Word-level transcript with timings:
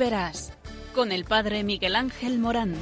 verás 0.00 0.54
con 0.94 1.12
el 1.12 1.24
Padre 1.26 1.62
Miguel 1.62 1.94
Ángel 1.94 2.38
Morán. 2.38 2.74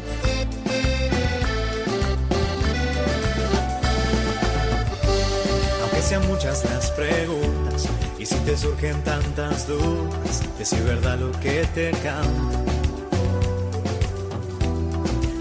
Aunque 5.82 6.00
sean 6.00 6.24
muchas 6.28 6.64
las 6.66 6.92
preguntas 6.92 7.88
y 8.20 8.24
si 8.24 8.36
te 8.36 8.56
surgen 8.56 9.02
tantas 9.02 9.66
dudas, 9.66 10.42
es 10.60 10.84
verdad 10.84 11.18
lo 11.18 11.32
que 11.40 11.66
te 11.74 11.90
canta. 11.90 12.58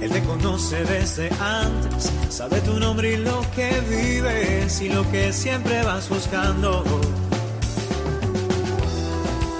Él 0.01 0.11
te 0.11 0.23
conoce 0.23 0.83
desde 0.83 1.29
antes, 1.39 2.11
sabe 2.29 2.59
tu 2.61 2.79
nombre 2.79 3.13
y 3.13 3.17
lo 3.17 3.39
que 3.55 3.69
vives 3.81 4.81
y 4.81 4.89
lo 4.89 5.09
que 5.11 5.31
siempre 5.31 5.83
vas 5.83 6.09
buscando. 6.09 6.83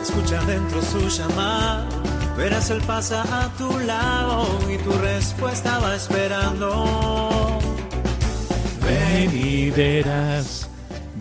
Escucha 0.02 0.44
dentro 0.46 0.82
su 0.82 1.08
llamada, 1.10 1.88
verás 2.38 2.70
él 2.70 2.82
pasa 2.86 3.24
a 3.24 3.50
tu 3.58 3.80
lado 3.80 4.48
y 4.72 4.78
tu 4.78 4.92
respuesta 4.92 5.80
va 5.80 5.96
esperando. 5.96 7.60
Ven 8.86 9.32
y 9.36 9.72
verás. 9.72 10.70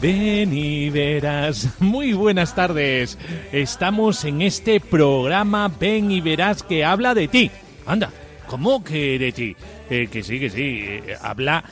Ven 0.01 0.53
y 0.53 0.91
verás. 0.91 1.69
Muy 1.81 2.13
buenas 2.13 2.55
tardes. 2.55 3.19
Estamos 3.51 4.25
en 4.25 4.43
este 4.43 4.79
programa 4.79 5.69
Ven 5.81 6.11
y 6.11 6.21
verás 6.21 6.63
que 6.63 6.85
habla 6.85 7.15
de 7.15 7.29
ti. 7.29 7.51
Anda, 7.87 8.11
¿cómo 8.47 8.85
que 8.85 9.19
de 9.19 9.33
ti? 9.33 9.57
Eh, 9.89 10.09
que 10.11 10.23
sí, 10.23 10.39
que 10.39 10.51
sí. 10.51 10.81
eh, 10.85 11.17
habla 11.23 11.65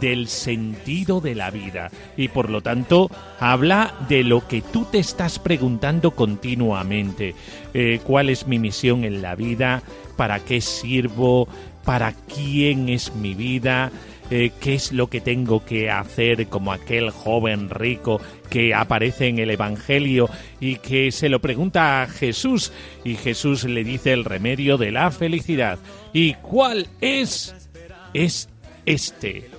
del 0.00 0.28
sentido 0.28 1.20
de 1.20 1.34
la 1.34 1.50
vida 1.50 1.90
y 2.16 2.28
por 2.28 2.50
lo 2.50 2.60
tanto 2.62 3.10
habla 3.38 3.94
de 4.08 4.24
lo 4.24 4.46
que 4.46 4.60
tú 4.62 4.86
te 4.90 4.98
estás 4.98 5.38
preguntando 5.38 6.12
continuamente. 6.12 7.34
Eh, 7.74 8.00
¿Cuál 8.04 8.30
es 8.30 8.46
mi 8.46 8.58
misión 8.58 9.04
en 9.04 9.22
la 9.22 9.34
vida? 9.34 9.82
¿Para 10.16 10.40
qué 10.40 10.60
sirvo? 10.60 11.48
¿Para 11.84 12.12
quién 12.12 12.88
es 12.88 13.14
mi 13.14 13.34
vida? 13.34 13.90
eh, 14.30 14.52
qué 14.60 14.74
es 14.74 14.92
lo 14.92 15.08
que 15.08 15.20
tengo 15.20 15.64
que 15.64 15.90
hacer 15.90 16.46
como 16.46 16.72
aquel 16.72 17.10
joven 17.10 17.68
rico 17.68 18.20
que 18.48 18.74
aparece 18.74 19.26
en 19.26 19.38
el 19.38 19.50
Evangelio 19.50 20.30
y 20.60 20.76
que 20.76 21.10
se 21.10 21.28
lo 21.28 21.40
pregunta 21.40 22.02
a 22.02 22.06
Jesús 22.06 22.72
y 23.04 23.16
Jesús 23.16 23.64
le 23.64 23.84
dice 23.84 24.12
el 24.12 24.24
remedio 24.24 24.78
de 24.78 24.92
la 24.92 25.10
felicidad. 25.10 25.78
¿Y 26.12 26.34
cuál 26.34 26.86
es? 27.00 27.54
Es 28.14 28.48
este. 28.86 29.50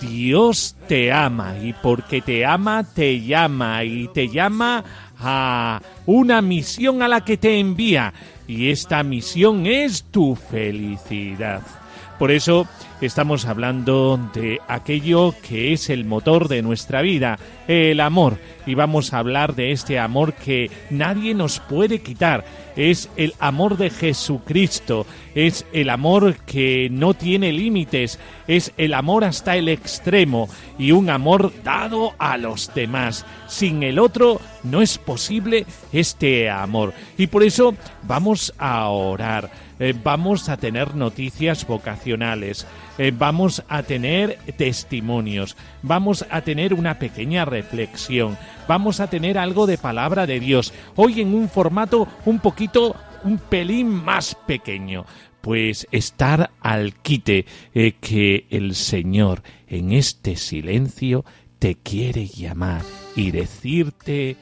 Dios 0.00 0.76
te 0.88 1.12
ama 1.12 1.56
y 1.62 1.72
porque 1.72 2.20
te 2.20 2.44
ama 2.44 2.84
te 2.84 3.20
llama 3.20 3.84
y 3.84 4.08
te 4.08 4.28
llama 4.28 4.84
a 5.18 5.80
una 6.06 6.42
misión 6.42 7.02
a 7.02 7.08
la 7.08 7.24
que 7.24 7.36
te 7.36 7.58
envía 7.58 8.12
y 8.46 8.70
esta 8.70 9.02
misión 9.02 9.66
es 9.66 10.04
tu 10.04 10.34
felicidad. 10.34 11.62
Por 12.24 12.32
eso 12.32 12.66
estamos 13.02 13.44
hablando 13.44 14.18
de 14.32 14.58
aquello 14.66 15.34
que 15.46 15.74
es 15.74 15.90
el 15.90 16.06
motor 16.06 16.48
de 16.48 16.62
nuestra 16.62 17.02
vida, 17.02 17.38
el 17.68 18.00
amor. 18.00 18.38
Y 18.64 18.72
vamos 18.72 19.12
a 19.12 19.18
hablar 19.18 19.54
de 19.54 19.72
este 19.72 19.98
amor 19.98 20.32
que 20.32 20.70
nadie 20.88 21.34
nos 21.34 21.60
puede 21.60 22.00
quitar. 22.00 22.46
Es 22.76 23.10
el 23.16 23.34
amor 23.40 23.76
de 23.76 23.90
Jesucristo, 23.90 25.04
es 25.34 25.66
el 25.74 25.90
amor 25.90 26.36
que 26.46 26.88
no 26.90 27.12
tiene 27.12 27.52
límites, 27.52 28.18
es 28.48 28.72
el 28.78 28.94
amor 28.94 29.24
hasta 29.24 29.56
el 29.56 29.68
extremo 29.68 30.48
y 30.78 30.92
un 30.92 31.10
amor 31.10 31.52
dado 31.62 32.14
a 32.18 32.38
los 32.38 32.72
demás. 32.74 33.26
Sin 33.48 33.82
el 33.82 33.98
otro 33.98 34.40
no 34.62 34.80
es 34.80 34.96
posible 34.96 35.66
este 35.92 36.48
amor. 36.48 36.94
Y 37.18 37.26
por 37.26 37.42
eso 37.42 37.74
vamos 38.02 38.54
a 38.56 38.88
orar 38.88 39.50
eh, 39.78 39.94
vamos 40.02 40.48
a 40.48 40.56
tener 40.56 40.94
noticias 40.94 41.66
vocacionales, 41.66 42.66
eh, 42.98 43.12
vamos 43.16 43.62
a 43.68 43.82
tener 43.82 44.38
testimonios, 44.56 45.56
vamos 45.82 46.24
a 46.30 46.42
tener 46.42 46.74
una 46.74 46.98
pequeña 46.98 47.44
reflexión, 47.44 48.36
vamos 48.68 49.00
a 49.00 49.08
tener 49.08 49.38
algo 49.38 49.66
de 49.66 49.78
palabra 49.78 50.26
de 50.26 50.40
Dios, 50.40 50.72
hoy 50.96 51.20
en 51.20 51.34
un 51.34 51.48
formato 51.48 52.08
un 52.24 52.38
poquito, 52.38 52.96
un 53.24 53.38
pelín 53.38 53.88
más 53.88 54.36
pequeño. 54.46 55.04
Pues 55.40 55.86
estar 55.90 56.52
al 56.60 56.94
quite 56.94 57.44
eh, 57.74 57.96
que 58.00 58.46
el 58.48 58.74
Señor 58.74 59.42
en 59.66 59.92
este 59.92 60.36
silencio 60.36 61.24
te 61.58 61.74
quiere 61.74 62.26
llamar 62.26 62.80
y 63.14 63.30
decirte, 63.30 64.36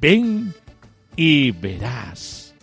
ven 0.00 0.54
y 1.16 1.50
verás. 1.50 2.54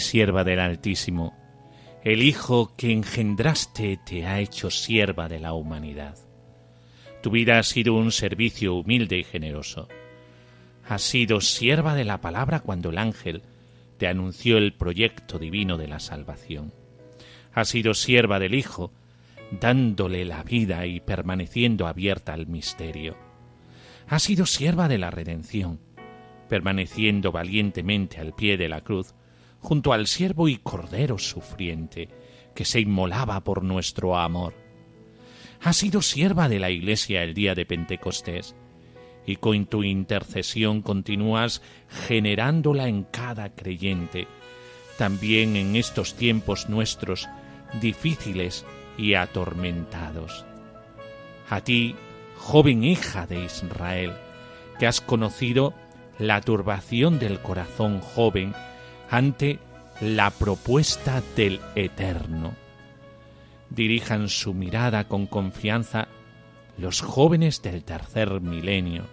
Sierva 0.00 0.44
del 0.44 0.60
Altísimo, 0.60 1.36
el 2.04 2.22
Hijo 2.22 2.74
que 2.76 2.92
engendraste 2.92 3.98
te 4.04 4.26
ha 4.26 4.40
hecho 4.40 4.70
sierva 4.70 5.28
de 5.28 5.38
la 5.38 5.52
humanidad. 5.54 6.16
Tu 7.22 7.30
vida 7.30 7.58
ha 7.58 7.62
sido 7.62 7.94
un 7.94 8.10
servicio 8.10 8.74
humilde 8.74 9.18
y 9.18 9.24
generoso. 9.24 9.88
Has 10.88 11.02
sido 11.02 11.40
sierva 11.40 11.94
de 11.94 12.04
la 12.04 12.20
palabra 12.20 12.60
cuando 12.60 12.90
el 12.90 12.98
ángel 12.98 13.42
te 13.98 14.08
anunció 14.08 14.58
el 14.58 14.72
proyecto 14.72 15.38
divino 15.38 15.78
de 15.78 15.86
la 15.86 16.00
salvación. 16.00 16.72
Has 17.54 17.68
sido 17.68 17.94
sierva 17.94 18.40
del 18.40 18.54
Hijo, 18.54 18.92
dándole 19.60 20.24
la 20.24 20.42
vida 20.42 20.86
y 20.86 20.98
permaneciendo 20.98 21.86
abierta 21.86 22.32
al 22.32 22.48
misterio. 22.48 23.16
Has 24.08 24.24
sido 24.24 24.46
sierva 24.46 24.88
de 24.88 24.98
la 24.98 25.12
redención, 25.12 25.78
permaneciendo 26.48 27.30
valientemente 27.30 28.18
al 28.18 28.34
pie 28.34 28.56
de 28.56 28.68
la 28.68 28.80
cruz, 28.80 29.14
junto 29.62 29.92
al 29.92 30.06
siervo 30.08 30.48
y 30.48 30.58
cordero 30.58 31.18
sufriente, 31.18 32.08
que 32.54 32.64
se 32.64 32.80
inmolaba 32.80 33.40
por 33.40 33.62
nuestro 33.62 34.18
amor. 34.18 34.54
Has 35.62 35.76
sido 35.76 36.02
sierva 36.02 36.48
de 36.48 36.58
la 36.58 36.70
Iglesia 36.70 37.22
el 37.22 37.32
día 37.32 37.54
de 37.54 37.64
Pentecostés, 37.64 38.56
y 39.24 39.36
con 39.36 39.66
tu 39.66 39.84
intercesión 39.84 40.82
continúas 40.82 41.62
generándola 41.88 42.88
en 42.88 43.04
cada 43.04 43.54
creyente, 43.54 44.26
también 44.98 45.54
en 45.54 45.76
estos 45.76 46.14
tiempos 46.14 46.68
nuestros 46.68 47.28
difíciles 47.80 48.66
y 48.98 49.14
atormentados. 49.14 50.44
A 51.48 51.60
ti, 51.60 51.94
joven 52.36 52.82
hija 52.82 53.28
de 53.28 53.44
Israel, 53.44 54.12
que 54.80 54.88
has 54.88 55.00
conocido 55.00 55.72
la 56.18 56.40
turbación 56.40 57.20
del 57.20 57.40
corazón 57.40 58.00
joven 58.00 58.54
ante 59.12 59.58
la 60.00 60.30
propuesta 60.30 61.22
del 61.36 61.60
Eterno. 61.74 62.54
Dirijan 63.68 64.30
su 64.30 64.54
mirada 64.54 65.04
con 65.06 65.26
confianza 65.26 66.08
los 66.78 67.02
jóvenes 67.02 67.60
del 67.60 67.84
tercer 67.84 68.40
milenio. 68.40 69.04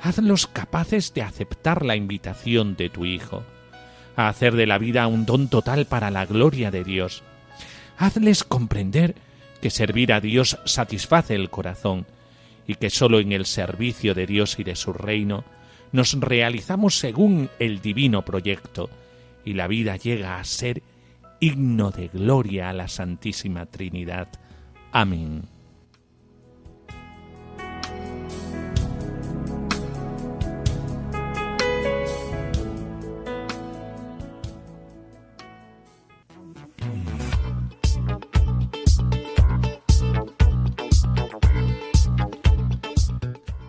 Hazlos 0.00 0.46
capaces 0.46 1.14
de 1.14 1.22
aceptar 1.22 1.84
la 1.84 1.96
invitación 1.96 2.76
de 2.76 2.90
tu 2.90 3.06
Hijo, 3.06 3.42
a 4.14 4.28
hacer 4.28 4.54
de 4.54 4.68
la 4.68 4.78
vida 4.78 5.08
un 5.08 5.26
don 5.26 5.48
total 5.48 5.86
para 5.86 6.12
la 6.12 6.24
gloria 6.24 6.70
de 6.70 6.84
Dios. 6.84 7.24
Hazles 7.96 8.44
comprender 8.44 9.16
que 9.60 9.70
servir 9.70 10.12
a 10.12 10.20
Dios 10.20 10.60
satisface 10.64 11.34
el 11.34 11.50
corazón 11.50 12.06
y 12.68 12.76
que 12.76 12.88
sólo 12.88 13.18
en 13.18 13.32
el 13.32 13.46
servicio 13.46 14.14
de 14.14 14.28
Dios 14.28 14.60
y 14.60 14.62
de 14.62 14.76
su 14.76 14.92
reino 14.92 15.42
nos 15.90 16.12
realizamos 16.20 16.96
según 17.00 17.50
el 17.58 17.80
divino 17.80 18.24
proyecto 18.24 18.88
y 19.44 19.54
la 19.54 19.66
vida 19.66 19.96
llega 19.96 20.38
a 20.38 20.44
ser 20.44 20.82
himno 21.40 21.90
de 21.90 22.08
gloria 22.08 22.70
a 22.70 22.72
la 22.72 22.88
Santísima 22.88 23.66
Trinidad. 23.66 24.28
Amén. 24.92 25.57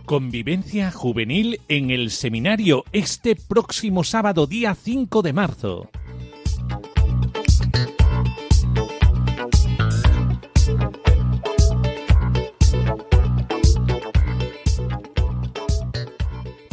Convivencia 0.10 0.92
juvenil 0.92 1.62
en 1.68 1.92
el 1.92 2.10
seminario 2.10 2.84
este 2.94 3.36
próximo 3.36 4.04
sábado 4.04 4.48
día 4.48 4.74
5 4.74 5.22
de 5.22 5.34
marzo. 5.34 5.90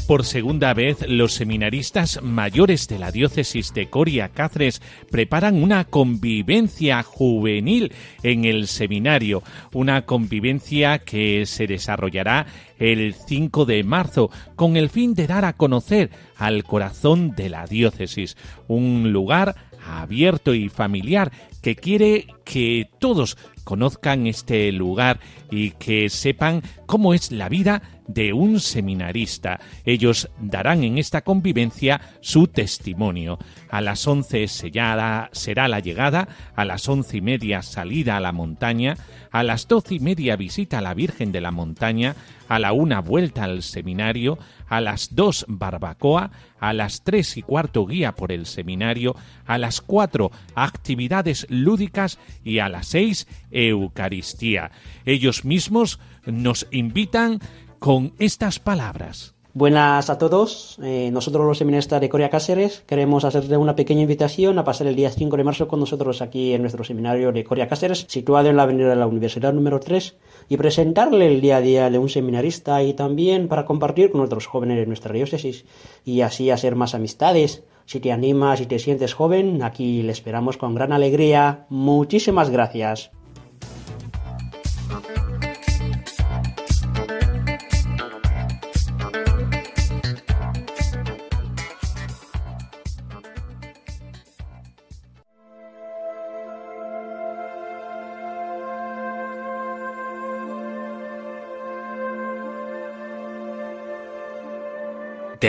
Por 0.06 0.25
segunda 0.25 0.73
vez, 0.73 1.05
los 1.08 1.35
seminaristas 1.35 2.23
mayores 2.23 2.87
de 2.87 3.00
la 3.00 3.11
diócesis 3.11 3.75
de 3.75 3.91
Coria 3.91 4.29
Cáceres 4.29 4.81
preparan 5.11 5.61
una 5.61 5.85
convivencia 5.85 7.03
juvenil 7.03 7.93
en 8.23 8.44
el 8.44 8.69
seminario, 8.69 9.43
una 9.73 10.06
convivencia 10.06 11.00
que 11.00 11.44
se 11.44 11.67
desarrollará 11.67 12.47
el 12.79 13.14
5 13.14 13.64
de 13.64 13.82
marzo 13.82 14.31
con 14.55 14.76
el 14.76 14.91
fin 14.91 15.14
de 15.14 15.26
dar 15.26 15.44
a 15.44 15.55
conocer 15.55 16.11
al 16.37 16.62
corazón 16.62 17.35
de 17.35 17.49
la 17.49 17.67
diócesis, 17.67 18.37
un 18.69 19.12
lugar 19.12 19.56
abierto 19.88 20.55
y 20.55 20.69
familiar 20.69 21.32
que 21.62 21.75
quiere 21.75 22.29
que 22.44 22.88
todos 23.00 23.37
conozcan 23.64 24.29
este 24.29 24.70
lugar 24.70 25.19
y 25.50 25.70
que 25.72 26.08
sepan 26.08 26.62
cómo 26.87 27.14
es 27.14 27.32
la 27.32 27.48
vida 27.48 27.82
de 28.06 28.32
un 28.32 28.60
seminarista. 28.60 29.60
Ellos 29.84 30.31
darán 30.38 30.84
en 30.84 30.98
esta 30.98 31.22
convivencia 31.22 32.00
su 32.20 32.46
testimonio. 32.46 33.38
A 33.69 33.81
las 33.81 34.06
once 34.06 34.46
sellada 34.48 35.28
será 35.32 35.69
la 35.69 35.81
llegada, 35.81 36.28
a 36.54 36.64
las 36.64 36.88
once 36.88 37.16
y 37.16 37.20
media 37.20 37.62
salida 37.62 38.16
a 38.16 38.20
la 38.20 38.32
montaña, 38.32 38.96
a 39.31 39.43
las 39.43 39.69
doce 39.69 39.96
y 39.96 40.00
media 40.00 40.37
visita 40.37 40.78
a 40.78 40.82
la 40.82 40.94
Virgen 40.94 41.32
de 41.32 41.40
la 41.40 41.50
Montaña, 41.50 42.16
a 42.49 42.58
la 42.58 42.72
una 42.72 43.00
vuelta 43.00 43.44
al 43.44 43.62
seminario, 43.62 44.38
a 44.69 44.81
las 44.81 45.14
dos 45.14 45.44
barbacoa, 45.49 46.31
a 46.58 46.72
las 46.72 47.02
tres 47.02 47.37
y 47.37 47.42
cuarto 47.42 47.87
guía 47.87 48.12
por 48.14 48.32
el 48.32 48.46
seminario, 48.46 49.14
a 49.44 49.58
las 49.58 49.81
cuatro 49.81 50.31
actividades 50.54 51.46
lúdicas 51.50 52.19
y 52.44 52.60
a 52.60 52.69
las 52.69 52.88
seis 52.88 53.26
Eucaristía. 53.50 54.70
Ellos 55.04 55.36
mismos 55.44 55.99
nos 56.25 56.67
invitan 56.71 57.41
con 57.79 58.15
estas 58.19 58.59
palabras. 58.59 59.37
Buenas 59.56 60.11
a 60.11 60.19
todos. 60.19 60.77
Eh, 60.83 61.09
nosotros 61.11 61.47
los 61.47 61.56
seminaristas 61.56 61.99
de 61.99 62.11
Corea 62.11 62.29
Cáceres 62.29 62.83
queremos 62.87 63.25
hacerle 63.25 63.56
una 63.56 63.75
pequeña 63.75 64.03
invitación 64.03 64.59
a 64.59 64.65
pasar 64.65 64.87
el 64.87 64.94
día 64.97 65.09
5 65.09 65.35
de 65.35 65.44
marzo 65.44 65.67
con 65.67 65.81
nosotros 65.81 66.21
aquí 66.21 66.53
en 66.53 66.61
nuestro 66.61 66.85
seminario 66.85 67.33
de 67.33 67.43
Corea 67.43 67.67
Cáceres, 67.67 68.05
situado 68.06 68.50
en 68.50 68.56
la 68.56 68.65
avenida 68.65 68.91
de 68.91 68.97
la 68.97 69.06
Universidad 69.06 69.55
número 69.55 69.81
3, 69.81 70.15
y 70.50 70.59
presentarle 70.59 71.29
el 71.29 71.41
día 71.41 71.56
a 71.56 71.61
día 71.62 71.88
de 71.88 71.99
un 71.99 72.11
seminarista 72.11 72.83
y 72.83 72.93
también 72.93 73.49
para 73.49 73.65
compartir 73.65 74.11
con 74.11 74.21
otros 74.21 74.47
jóvenes 74.47 74.77
de 74.77 74.85
nuestra 74.85 75.15
diócesis 75.15 75.65
y 76.05 76.21
así 76.21 76.50
hacer 76.50 76.77
más 76.77 76.94
amistades. 76.94 77.65
Si 77.87 77.99
te 77.99 78.12
animas, 78.12 78.59
si 78.59 78.67
te 78.67 78.79
sientes 78.79 79.15
joven, 79.15 79.62
aquí 79.62 80.03
le 80.03 80.12
esperamos 80.12 80.59
con 80.59 80.75
gran 80.75 80.93
alegría. 80.93 81.65
Muchísimas 81.71 82.50
gracias. 82.50 83.11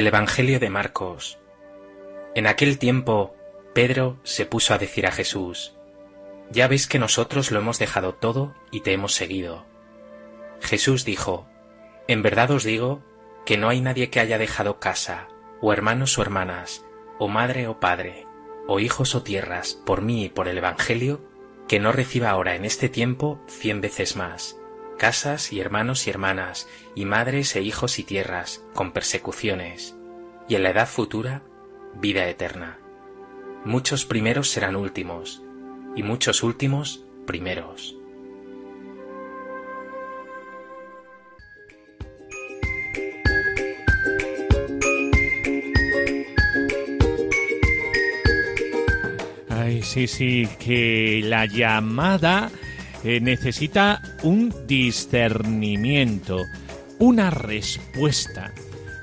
Evangelio 0.08 0.62
de 0.62 0.70
Marcos. 0.70 1.38
En 2.34 2.48
aquel 2.48 2.78
tiempo, 2.78 3.36
Pedro 3.74 4.18
se 4.24 4.46
puso 4.46 4.74
a 4.74 4.78
decir 4.78 5.06
a 5.06 5.12
Jesús, 5.12 5.76
Ya 6.50 6.70
ves 6.70 6.88
que 6.88 6.98
nosotros 6.98 7.52
lo 7.52 7.60
hemos 7.60 7.78
dejado 7.78 8.14
todo 8.14 8.56
y 8.72 8.82
te 8.82 8.94
hemos 8.94 9.14
seguido. 9.14 9.66
Jesús 10.62 11.04
dijo, 11.04 11.50
En 12.08 12.22
verdad 12.22 12.52
os 12.52 12.64
digo 12.64 13.04
que 13.46 13.58
no 13.58 13.68
hay 13.68 13.82
nadie 13.82 14.10
que 14.10 14.22
haya 14.22 14.38
dejado 14.38 14.80
casa, 14.80 15.28
o 15.60 15.74
hermanos 15.74 16.18
o 16.18 16.22
hermanas, 16.22 16.86
o 17.20 17.28
madre 17.28 17.68
o 17.68 17.82
padre, 17.82 18.24
o 18.66 18.80
hijos 18.80 19.14
o 19.14 19.24
tierras, 19.24 19.74
por 19.86 20.02
mí 20.02 20.24
y 20.24 20.30
por 20.30 20.48
el 20.48 20.58
Evangelio, 20.58 21.20
que 21.68 21.82
no 21.82 21.92
reciba 21.92 22.30
ahora 22.30 22.56
en 22.56 22.64
este 22.64 22.88
tiempo 22.88 23.42
cien 23.48 23.82
veces 23.82 24.16
más 24.16 24.58
casas 24.98 25.54
y 25.54 25.62
hermanos 25.62 26.08
y 26.08 26.10
hermanas, 26.10 26.68
y 26.96 27.06
madres 27.06 27.56
e 27.56 27.62
hijos 27.62 28.00
y 28.00 28.04
tierras, 28.04 28.62
con 28.74 28.92
persecuciones, 28.92 29.96
y 30.48 30.56
en 30.56 30.64
la 30.64 30.70
edad 30.70 30.88
futura, 30.88 31.44
vida 32.00 32.28
eterna. 32.28 32.78
Muchos 33.66 34.06
primeros 34.06 34.50
serán 34.50 34.76
últimos, 34.76 35.42
y 35.96 36.04
muchos 36.04 36.44
últimos 36.44 37.06
primeros. 37.26 37.96
Ay, 49.50 49.82
sí, 49.82 50.08
sí, 50.08 50.48
que 50.60 51.22
la 51.26 51.46
llamada 51.46 52.50
eh, 53.04 53.20
necesita 53.20 54.02
un 54.24 54.54
discernimiento, 54.66 56.46
una 57.00 57.32
respuesta. 57.32 58.54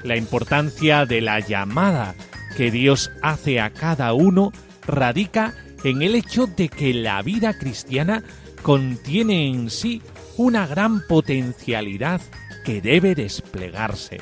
La 0.05 0.17
importancia 0.17 1.07
de 1.07 1.23
la 1.23 1.41
llamada 1.41 2.15
que 2.57 2.71
Dios 2.71 3.11
hace 3.23 3.59
a 3.59 3.71
cada 3.71 4.13
uno 4.13 4.53
radica 4.87 5.55
en 5.83 6.03
el 6.03 6.15
hecho 6.15 6.47
de 6.47 6.69
que 6.69 6.93
la 6.93 7.23
vida 7.23 7.59
cristiana 7.59 8.23
contiene 8.63 9.49
en 9.49 9.71
sí 9.71 10.03
una 10.37 10.67
gran 10.67 11.07
potencialidad 11.07 12.21
que 12.65 12.83
debe 12.83 13.15
desplegarse. 13.15 14.19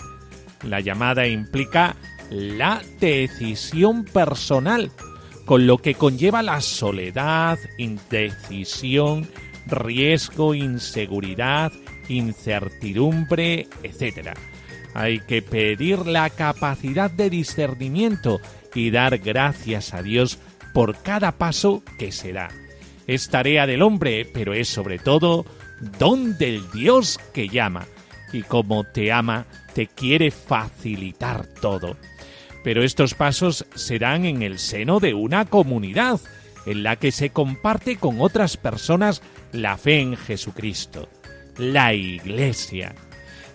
La 0.62 0.80
llamada 0.80 1.26
implica 1.26 1.96
la 2.30 2.80
decisión 3.00 4.04
personal, 4.04 4.92
con 5.44 5.66
lo 5.66 5.78
que 5.78 5.94
conlleva 5.94 6.42
la 6.42 6.60
soledad, 6.60 7.58
indecisión, 7.76 9.28
riesgo, 9.66 10.54
inseguridad, 10.54 11.72
incertidumbre, 12.08 13.68
etc. 13.82 14.30
Hay 14.94 15.20
que 15.20 15.42
pedir 15.42 16.06
la 16.06 16.30
capacidad 16.30 17.10
de 17.10 17.30
discernimiento 17.30 18.40
y 18.74 18.90
dar 18.90 19.18
gracias 19.18 19.94
a 19.94 20.02
Dios 20.02 20.38
por 20.72 21.02
cada 21.02 21.32
paso 21.32 21.82
que 21.98 22.12
se 22.12 22.32
da. 22.32 22.48
Es 23.06 23.28
tarea 23.28 23.66
del 23.66 23.82
hombre, 23.82 24.26
pero 24.32 24.54
es 24.54 24.68
sobre 24.68 24.98
todo 24.98 25.44
don 25.98 26.38
del 26.38 26.70
Dios 26.70 27.18
que 27.32 27.48
llama. 27.48 27.86
Y 28.32 28.42
como 28.42 28.84
te 28.84 29.12
ama, 29.12 29.46
te 29.74 29.86
quiere 29.86 30.30
facilitar 30.30 31.46
todo. 31.46 31.96
Pero 32.64 32.82
estos 32.82 33.14
pasos 33.14 33.66
se 33.74 33.98
dan 33.98 34.24
en 34.24 34.42
el 34.42 34.58
seno 34.58 35.00
de 35.00 35.14
una 35.14 35.44
comunidad, 35.44 36.20
en 36.64 36.82
la 36.82 36.96
que 36.96 37.10
se 37.10 37.30
comparte 37.30 37.96
con 37.96 38.20
otras 38.20 38.56
personas 38.56 39.20
la 39.52 39.76
fe 39.76 40.00
en 40.00 40.16
Jesucristo, 40.16 41.08
la 41.58 41.92
Iglesia. 41.92 42.94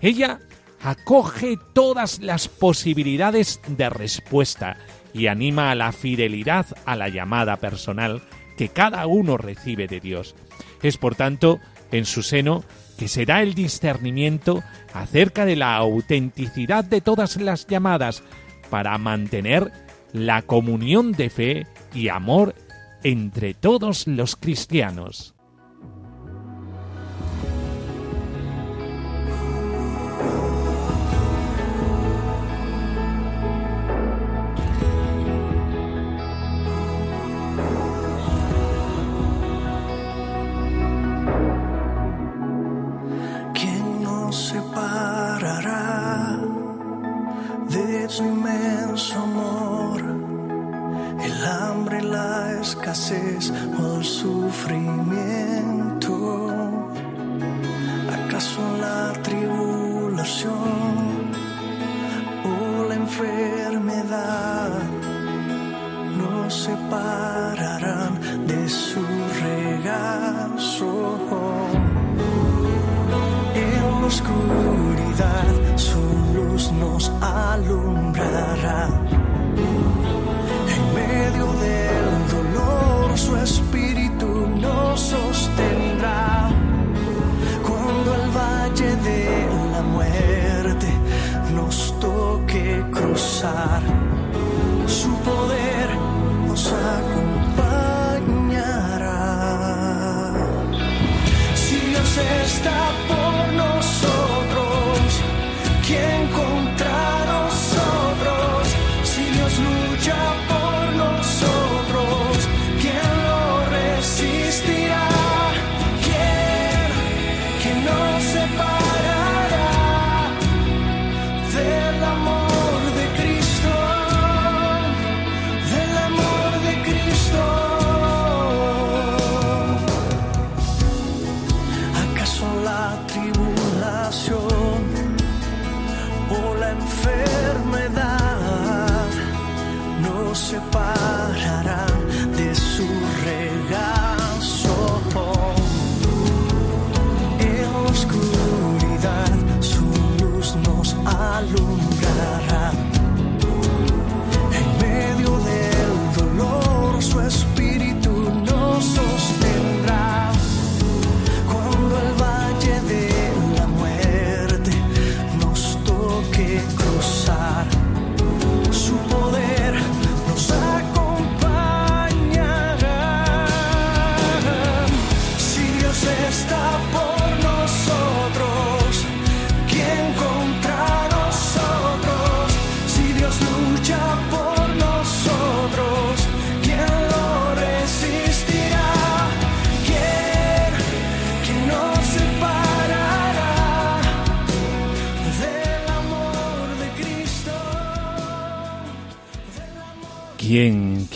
Ella 0.02 0.40
acoge 0.82 1.58
todas 1.74 2.20
las 2.20 2.48
posibilidades 2.48 3.62
de 3.68 3.90
respuesta 3.90 4.78
y 5.14 5.28
anima 5.28 5.72
a 5.72 5.76
la 5.76 5.92
fidelidad 5.92 6.66
a 6.86 6.96
la 6.96 7.10
llamada 7.10 7.58
personal 7.58 8.22
que 8.58 8.70
cada 8.70 9.06
uno 9.08 9.38
recibe 9.38 9.88
de 9.88 10.00
Dios. 10.00 10.36
Es 10.82 10.98
por 10.98 11.16
tanto 11.16 11.60
en 11.92 12.06
su 12.06 12.24
seno 12.24 12.64
que 12.98 13.08
se 13.08 13.26
da 13.26 13.42
el 13.42 13.54
discernimiento 13.54 14.64
acerca 14.94 15.46
de 15.46 15.56
la 15.56 15.76
autenticidad 15.76 16.84
de 16.84 17.02
todas 17.02 17.38
las 17.38 17.68
llamadas 17.68 18.24
para 18.70 18.98
mantener 18.98 19.72
la 20.14 20.42
comunión 20.42 21.12
de 21.12 21.30
fe 21.30 21.68
y 21.94 22.10
amor 22.10 22.56
entre 23.04 23.54
todos 23.54 24.08
los 24.08 24.36
cristianos. 24.36 25.37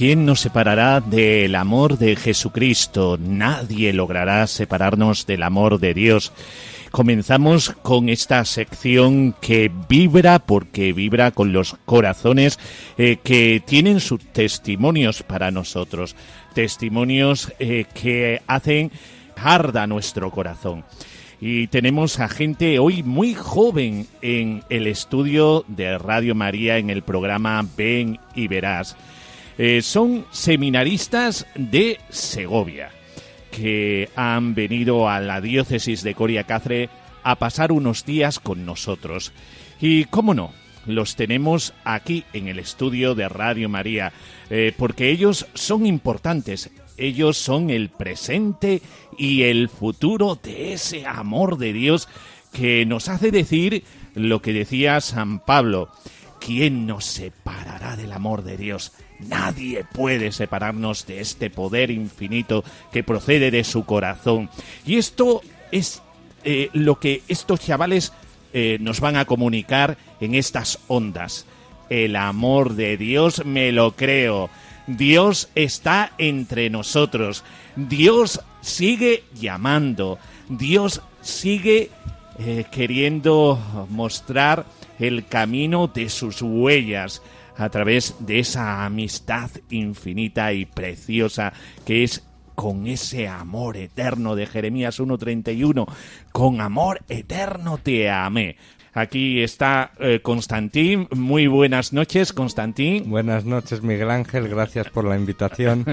¿Quién, 0.01 0.17
¿Quién 0.17 0.25
nos 0.25 0.39
separará 0.39 0.99
del 0.99 1.53
amor 1.53 1.99
de 1.99 2.15
Jesucristo? 2.15 3.19
Nadie 3.21 3.93
logrará 3.93 4.47
separarnos 4.47 5.27
del 5.27 5.43
amor 5.43 5.79
de 5.79 5.93
Dios. 5.93 6.33
Comenzamos 6.89 7.69
con 7.83 8.09
esta 8.09 8.43
sección 8.45 9.35
que 9.39 9.71
vibra 9.87 10.39
porque 10.39 10.91
vibra 10.91 11.29
con 11.29 11.53
los 11.53 11.75
corazones 11.85 12.57
eh, 12.97 13.17
que 13.23 13.61
tienen 13.63 13.99
sus 13.99 14.25
testimonios 14.25 15.21
para 15.21 15.51
nosotros. 15.51 16.15
Testimonios 16.55 17.53
eh, 17.59 17.85
que 17.93 18.41
hacen 18.47 18.91
arda 19.35 19.85
nuestro 19.85 20.31
corazón. 20.31 20.83
Y 21.39 21.67
tenemos 21.67 22.19
a 22.19 22.27
gente 22.27 22.79
hoy 22.79 23.03
muy 23.03 23.35
joven 23.35 24.07
en 24.23 24.63
el 24.69 24.87
estudio 24.87 25.63
de 25.67 25.99
Radio 25.99 26.33
María 26.33 26.79
en 26.79 26.89
el 26.89 27.03
programa 27.03 27.63
Ven 27.77 28.19
y 28.33 28.47
Verás. 28.47 28.97
Eh, 29.63 29.83
son 29.83 30.25
seminaristas 30.31 31.45
de 31.53 31.99
Segovia 32.09 32.89
que 33.51 34.09
han 34.15 34.55
venido 34.55 35.07
a 35.07 35.19
la 35.19 35.39
diócesis 35.39 36.01
de 36.01 36.15
Coria 36.15 36.45
Cáceres 36.45 36.89
a 37.21 37.35
pasar 37.35 37.71
unos 37.71 38.03
días 38.03 38.39
con 38.39 38.65
nosotros. 38.65 39.33
Y 39.79 40.05
cómo 40.05 40.33
no, 40.33 40.51
los 40.87 41.15
tenemos 41.15 41.75
aquí 41.83 42.23
en 42.33 42.47
el 42.47 42.57
estudio 42.57 43.13
de 43.13 43.29
Radio 43.29 43.69
María, 43.69 44.13
eh, 44.49 44.73
porque 44.75 45.11
ellos 45.11 45.45
son 45.53 45.85
importantes, 45.85 46.71
ellos 46.97 47.37
son 47.37 47.69
el 47.69 47.89
presente 47.89 48.81
y 49.15 49.43
el 49.43 49.69
futuro 49.69 50.39
de 50.41 50.73
ese 50.73 51.05
amor 51.05 51.59
de 51.59 51.73
Dios 51.73 52.09
que 52.51 52.83
nos 52.87 53.09
hace 53.09 53.29
decir 53.29 53.83
lo 54.15 54.41
que 54.41 54.53
decía 54.53 54.99
San 55.01 55.39
Pablo. 55.39 55.89
¿Quién 56.39 56.87
nos 56.87 57.05
separará 57.05 57.95
del 57.95 58.11
amor 58.13 58.41
de 58.41 58.57
Dios? 58.57 58.91
Nadie 59.27 59.85
puede 59.93 60.31
separarnos 60.31 61.05
de 61.05 61.21
este 61.21 61.49
poder 61.49 61.91
infinito 61.91 62.63
que 62.91 63.03
procede 63.03 63.51
de 63.51 63.63
su 63.63 63.85
corazón. 63.85 64.49
Y 64.85 64.97
esto 64.97 65.41
es 65.71 66.01
eh, 66.43 66.69
lo 66.73 66.99
que 66.99 67.21
estos 67.27 67.59
chavales 67.59 68.13
eh, 68.53 68.77
nos 68.81 68.99
van 68.99 69.15
a 69.15 69.25
comunicar 69.25 69.97
en 70.19 70.35
estas 70.35 70.79
ondas. 70.87 71.45
El 71.89 72.15
amor 72.15 72.73
de 72.73 72.97
Dios 72.97 73.45
me 73.45 73.71
lo 73.71 73.95
creo. 73.95 74.49
Dios 74.87 75.49
está 75.55 76.13
entre 76.17 76.69
nosotros. 76.69 77.43
Dios 77.75 78.41
sigue 78.61 79.23
llamando. 79.33 80.17
Dios 80.49 81.01
sigue 81.21 81.89
eh, 82.39 82.65
queriendo 82.71 83.87
mostrar 83.89 84.65
el 84.99 85.25
camino 85.25 85.87
de 85.87 86.09
sus 86.09 86.41
huellas 86.41 87.21
a 87.57 87.69
través 87.69 88.15
de 88.19 88.39
esa 88.39 88.85
amistad 88.85 89.49
infinita 89.69 90.53
y 90.53 90.65
preciosa 90.65 91.53
que 91.85 92.03
es 92.03 92.23
con 92.55 92.87
ese 92.87 93.27
amor 93.27 93.77
eterno 93.77 94.35
de 94.35 94.45
Jeremías 94.45 94.99
1.31. 94.99 95.87
Con 96.31 96.61
amor 96.61 97.01
eterno 97.09 97.77
te 97.77 98.09
amé. 98.09 98.57
Aquí 98.93 99.41
está 99.41 99.91
eh, 99.99 100.19
Constantín. 100.21 101.07
Muy 101.15 101.47
buenas 101.47 101.93
noches, 101.93 102.33
Constantín. 102.33 103.09
Buenas 103.09 103.45
noches, 103.45 103.81
Miguel 103.81 104.11
Ángel. 104.11 104.49
Gracias 104.49 104.89
por 104.89 105.05
la 105.05 105.15
invitación. 105.15 105.85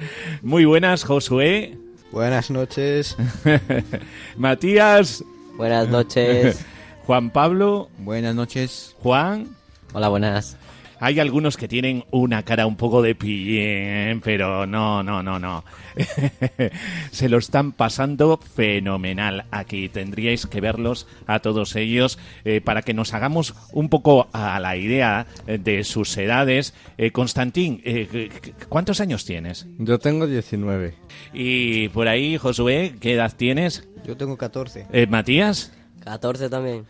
Muy 0.42 0.64
buenas, 0.64 1.04
Josué. 1.04 1.76
Buenas 2.12 2.52
noches. 2.52 3.16
Matías. 4.36 5.24
Buenas 5.56 5.88
noches. 5.88 6.64
Juan 7.06 7.30
Pablo. 7.30 7.88
Buenas 7.98 8.36
noches. 8.36 8.94
Juan. 9.00 9.48
Hola, 9.92 10.08
buenas. 10.08 10.56
Hay 11.00 11.20
algunos 11.20 11.56
que 11.56 11.68
tienen 11.68 12.04
una 12.10 12.42
cara 12.42 12.66
un 12.66 12.76
poco 12.76 13.02
de 13.02 13.14
pillén, 13.14 14.20
pero 14.20 14.66
no, 14.66 15.02
no, 15.02 15.22
no, 15.22 15.38
no. 15.38 15.64
Se 17.10 17.28
lo 17.28 17.38
están 17.38 17.72
pasando 17.72 18.38
fenomenal 18.38 19.46
aquí. 19.50 19.88
Tendríais 19.88 20.46
que 20.46 20.60
verlos 20.60 21.06
a 21.26 21.40
todos 21.40 21.76
ellos 21.76 22.18
eh, 22.44 22.60
para 22.60 22.82
que 22.82 22.94
nos 22.94 23.14
hagamos 23.14 23.54
un 23.72 23.88
poco 23.88 24.28
a 24.32 24.58
la 24.60 24.76
idea 24.76 25.26
eh, 25.46 25.58
de 25.58 25.84
sus 25.84 26.16
edades. 26.16 26.74
Eh, 26.98 27.10
Constantín, 27.10 27.80
eh, 27.84 28.30
¿cuántos 28.68 29.00
años 29.00 29.24
tienes? 29.24 29.66
Yo 29.78 29.98
tengo 29.98 30.26
19. 30.26 30.94
Y 31.32 31.88
por 31.88 32.08
ahí, 32.08 32.36
Josué, 32.36 32.94
¿qué 33.00 33.14
edad 33.14 33.32
tienes? 33.36 33.88
Yo 34.06 34.16
tengo 34.16 34.36
14. 34.36 34.86
Eh, 34.92 35.06
Matías, 35.06 35.72
14 36.04 36.48
también. 36.50 36.84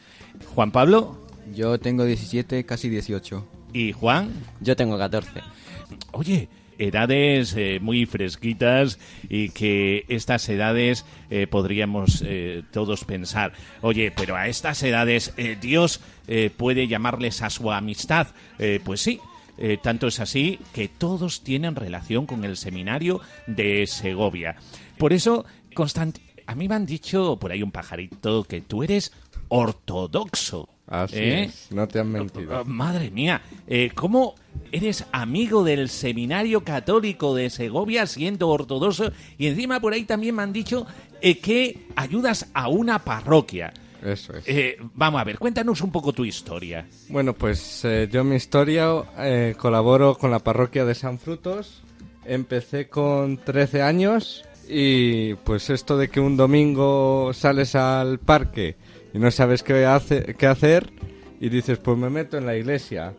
Juan 0.54 0.72
Pablo 0.72 1.24
Yo 1.54 1.78
tengo 1.78 2.04
17, 2.04 2.64
casi 2.66 2.88
18. 2.88 3.46
Y 3.74 3.92
Juan. 3.92 4.32
Yo 4.60 4.74
tengo 4.76 4.96
14. 4.96 5.42
Oye, 6.12 6.48
edades 6.78 7.54
eh, 7.56 7.78
muy 7.80 8.06
fresquitas 8.06 8.98
y 9.28 9.50
que 9.50 10.06
estas 10.08 10.48
edades 10.48 11.04
eh, 11.28 11.46
podríamos 11.46 12.22
eh, 12.26 12.62
todos 12.72 13.04
pensar, 13.04 13.52
oye, 13.82 14.12
pero 14.14 14.36
a 14.36 14.48
estas 14.48 14.82
edades 14.82 15.34
eh, 15.36 15.58
Dios 15.60 16.00
puede 16.56 16.88
llamarles 16.88 17.42
a 17.42 17.50
su 17.50 17.70
amistad. 17.70 18.28
Pues 18.82 19.02
sí, 19.02 19.20
tanto 19.82 20.06
es 20.06 20.20
así 20.20 20.58
que 20.72 20.88
todos 20.88 21.44
tienen 21.44 21.76
relación 21.76 22.24
con 22.24 22.44
el 22.44 22.56
seminario 22.56 23.20
de 23.46 23.86
Segovia. 23.86 24.56
Por 24.96 25.12
eso, 25.12 25.44
Constant, 25.74 26.16
a 26.46 26.54
mí 26.54 26.66
me 26.66 26.76
han 26.76 26.86
dicho 26.86 27.36
por 27.38 27.52
ahí 27.52 27.62
un 27.62 27.72
pajarito 27.72 28.44
que 28.44 28.62
tú 28.62 28.82
eres 28.82 29.12
ortodoxo. 29.54 30.68
Así 30.86 31.16
¿eh? 31.16 31.44
es, 31.44 31.68
no 31.70 31.86
te 31.86 32.00
han 32.00 32.10
mentido. 32.10 32.60
Oh, 32.60 32.64
Madre 32.64 33.10
mía, 33.10 33.40
eh, 33.68 33.90
¿cómo 33.94 34.34
eres 34.72 35.06
amigo 35.12 35.62
del 35.62 35.88
Seminario 35.88 36.64
Católico 36.64 37.34
de 37.34 37.48
Segovia 37.50 38.06
siendo 38.06 38.48
ortodoxo? 38.48 39.12
Y 39.38 39.46
encima 39.46 39.80
por 39.80 39.92
ahí 39.92 40.04
también 40.04 40.34
me 40.34 40.42
han 40.42 40.52
dicho 40.52 40.86
eh, 41.20 41.38
que 41.38 41.86
ayudas 41.94 42.50
a 42.52 42.68
una 42.68 42.98
parroquia. 42.98 43.72
Eso 44.02 44.34
es. 44.34 44.76
Vamos 44.92 45.20
a 45.20 45.24
ver, 45.24 45.38
cuéntanos 45.38 45.80
un 45.80 45.90
poco 45.90 46.12
tu 46.12 46.24
historia. 46.24 46.86
Bueno, 47.08 47.32
pues 47.32 47.86
yo 48.10 48.22
mi 48.22 48.36
historia 48.36 49.02
colaboro 49.56 50.18
con 50.18 50.30
la 50.30 50.40
parroquia 50.40 50.84
de 50.84 50.94
San 50.94 51.18
Frutos. 51.18 51.82
Empecé 52.26 52.88
con 52.88 53.38
13 53.38 53.80
años 53.80 54.44
y 54.68 55.34
pues 55.36 55.70
esto 55.70 55.96
de 55.96 56.08
que 56.08 56.20
un 56.20 56.36
domingo 56.36 57.32
sales 57.32 57.74
al 57.74 58.18
parque 58.18 58.76
y 59.14 59.18
no 59.18 59.30
sabes 59.30 59.62
qué, 59.62 59.86
hace, 59.86 60.34
qué 60.36 60.46
hacer 60.46 60.92
y 61.40 61.48
dices 61.48 61.78
pues 61.78 61.96
me 61.96 62.10
meto 62.10 62.36
en 62.36 62.46
la 62.46 62.56
iglesia. 62.56 63.14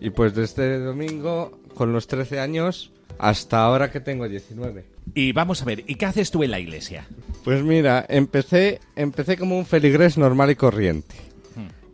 Y 0.00 0.10
pues 0.10 0.34
desde 0.34 0.78
domingo 0.78 1.58
con 1.74 1.92
los 1.92 2.06
13 2.06 2.38
años 2.38 2.92
hasta 3.18 3.64
ahora 3.64 3.90
que 3.90 4.00
tengo 4.00 4.28
19. 4.28 4.84
Y 5.14 5.32
vamos 5.32 5.62
a 5.62 5.64
ver, 5.64 5.82
¿y 5.86 5.94
qué 5.94 6.06
haces 6.06 6.30
tú 6.30 6.44
en 6.44 6.50
la 6.50 6.60
iglesia? 6.60 7.06
Pues 7.44 7.64
mira, 7.64 8.04
empecé, 8.08 8.80
empecé 8.94 9.36
como 9.36 9.58
un 9.58 9.66
feligrés 9.66 10.18
normal 10.18 10.50
y 10.50 10.54
corriente. 10.54 11.16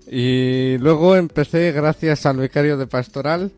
Y 0.07 0.77
luego 0.79 1.17
empecé, 1.17 1.73
gracias 1.73 2.27
al 2.27 2.37
vicario 2.37 2.77
de 2.77 2.87
pastoral, 2.87 3.53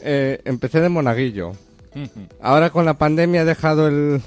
eh, 0.00 0.40
empecé 0.44 0.80
de 0.80 0.88
monaguillo. 0.88 1.52
Ahora 2.40 2.70
con 2.70 2.86
la 2.86 2.94
pandemia 2.94 3.42
he 3.42 3.44
dejado 3.44 3.88
el, 3.88 4.22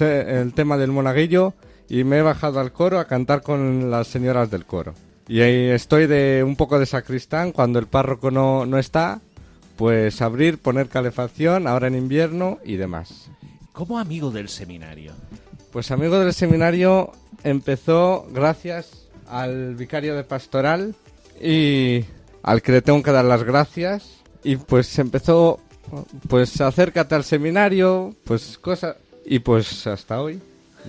el 0.00 0.52
tema 0.54 0.76
del 0.76 0.90
monaguillo 0.90 1.54
y 1.88 2.04
me 2.04 2.18
he 2.18 2.22
bajado 2.22 2.60
al 2.60 2.72
coro 2.72 2.98
a 2.98 3.06
cantar 3.06 3.42
con 3.42 3.90
las 3.90 4.06
señoras 4.08 4.50
del 4.50 4.64
coro. 4.64 4.94
Y 5.26 5.40
ahí 5.40 5.70
estoy 5.70 6.06
de 6.06 6.42
un 6.44 6.56
poco 6.56 6.78
de 6.78 6.86
sacristán 6.86 7.52
cuando 7.52 7.78
el 7.78 7.86
párroco 7.86 8.30
no, 8.30 8.66
no 8.66 8.78
está, 8.78 9.20
pues 9.76 10.20
abrir, 10.20 10.58
poner 10.58 10.88
calefacción, 10.88 11.66
ahora 11.66 11.88
en 11.88 11.94
invierno 11.94 12.58
y 12.64 12.76
demás. 12.76 13.28
¿Cómo 13.72 13.98
amigo 13.98 14.30
del 14.30 14.48
seminario? 14.48 15.12
Pues 15.72 15.90
amigo 15.90 16.18
del 16.18 16.32
seminario 16.32 17.12
empezó 17.42 18.26
gracias 18.30 19.08
al 19.26 19.74
vicario 19.74 20.14
de 20.14 20.24
pastoral 20.24 20.94
y 21.42 22.04
al 22.42 22.62
que 22.62 22.72
le 22.72 22.82
tengo 22.82 23.02
que 23.02 23.10
dar 23.10 23.24
las 23.24 23.42
gracias 23.42 24.20
y 24.42 24.56
pues 24.56 24.98
empezó 24.98 25.58
pues 26.28 26.60
acércate 26.60 27.14
al 27.14 27.24
seminario, 27.24 28.14
pues 28.24 28.58
cosas 28.58 28.96
y 29.24 29.38
pues 29.38 29.86
hasta 29.86 30.20
hoy 30.20 30.40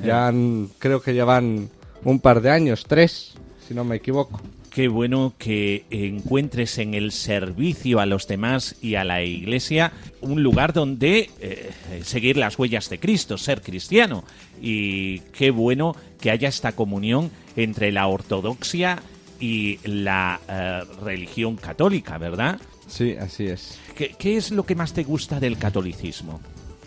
ya 0.04 0.28
han- 0.28 0.70
creo 0.80 1.02
que 1.02 1.14
llevan 1.14 1.70
un 2.04 2.20
par 2.20 2.42
de 2.42 2.52
años, 2.52 2.86
tres, 2.88 3.34
si 3.68 3.74
no 3.74 3.84
me 3.84 3.96
equivoco. 3.98 4.40
Qué 4.70 4.90
bueno 4.90 5.34
que 5.38 5.86
encuentres 5.90 6.80
en 6.80 6.96
el 6.96 7.14
servicio 7.14 8.02
a 8.02 8.06
los 8.06 8.28
demás 8.28 8.76
y 8.82 8.96
a 8.96 9.06
la 9.06 9.24
iglesia 9.24 9.94
un 10.20 10.44
lugar 10.44 10.74
donde 10.74 11.30
eh, 11.40 11.72
seguir 12.04 12.36
las 12.36 12.60
huellas 12.60 12.90
de 12.90 13.00
Cristo, 13.00 13.38
ser 13.38 13.62
cristiano. 13.62 14.26
Y 14.62 15.20
qué 15.32 15.50
bueno 15.52 15.96
que 16.20 16.30
haya 16.30 16.50
esta 16.50 16.74
comunión 16.74 17.32
entre 17.56 17.94
la 17.94 18.08
ortodoxia 18.08 19.02
y 19.40 19.80
la 19.86 20.42
eh, 20.50 20.82
religión 21.02 21.56
católica, 21.56 22.18
¿verdad? 22.18 22.60
Sí, 22.88 23.16
así 23.18 23.46
es. 23.46 23.80
¿Qué, 23.96 24.14
qué 24.20 24.36
es 24.36 24.52
lo 24.52 24.66
que 24.66 24.76
más 24.76 24.92
te 24.94 25.04
gusta 25.06 25.40
del 25.40 25.58
catolicismo? 25.58 26.42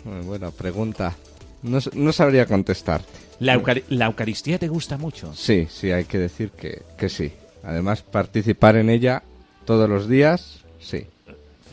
Muy 0.05 0.21
buena 0.25 0.51
pregunta. 0.51 1.15
No, 1.63 1.79
no 1.93 2.11
sabría 2.13 2.45
contestarte. 2.45 3.07
¿La, 3.39 3.55
Eucar- 3.55 3.83
la 3.89 4.05
Eucaristía 4.05 4.57
te 4.59 4.67
gusta 4.67 4.97
mucho? 4.97 5.33
Sí, 5.35 5.67
sí, 5.69 5.91
hay 5.91 6.05
que 6.05 6.17
decir 6.17 6.51
que, 6.51 6.81
que 6.97 7.09
sí. 7.09 7.31
Además, 7.63 8.01
participar 8.01 8.75
en 8.77 8.89
ella 8.89 9.23
todos 9.65 9.89
los 9.89 10.07
días, 10.09 10.59
sí. 10.79 11.05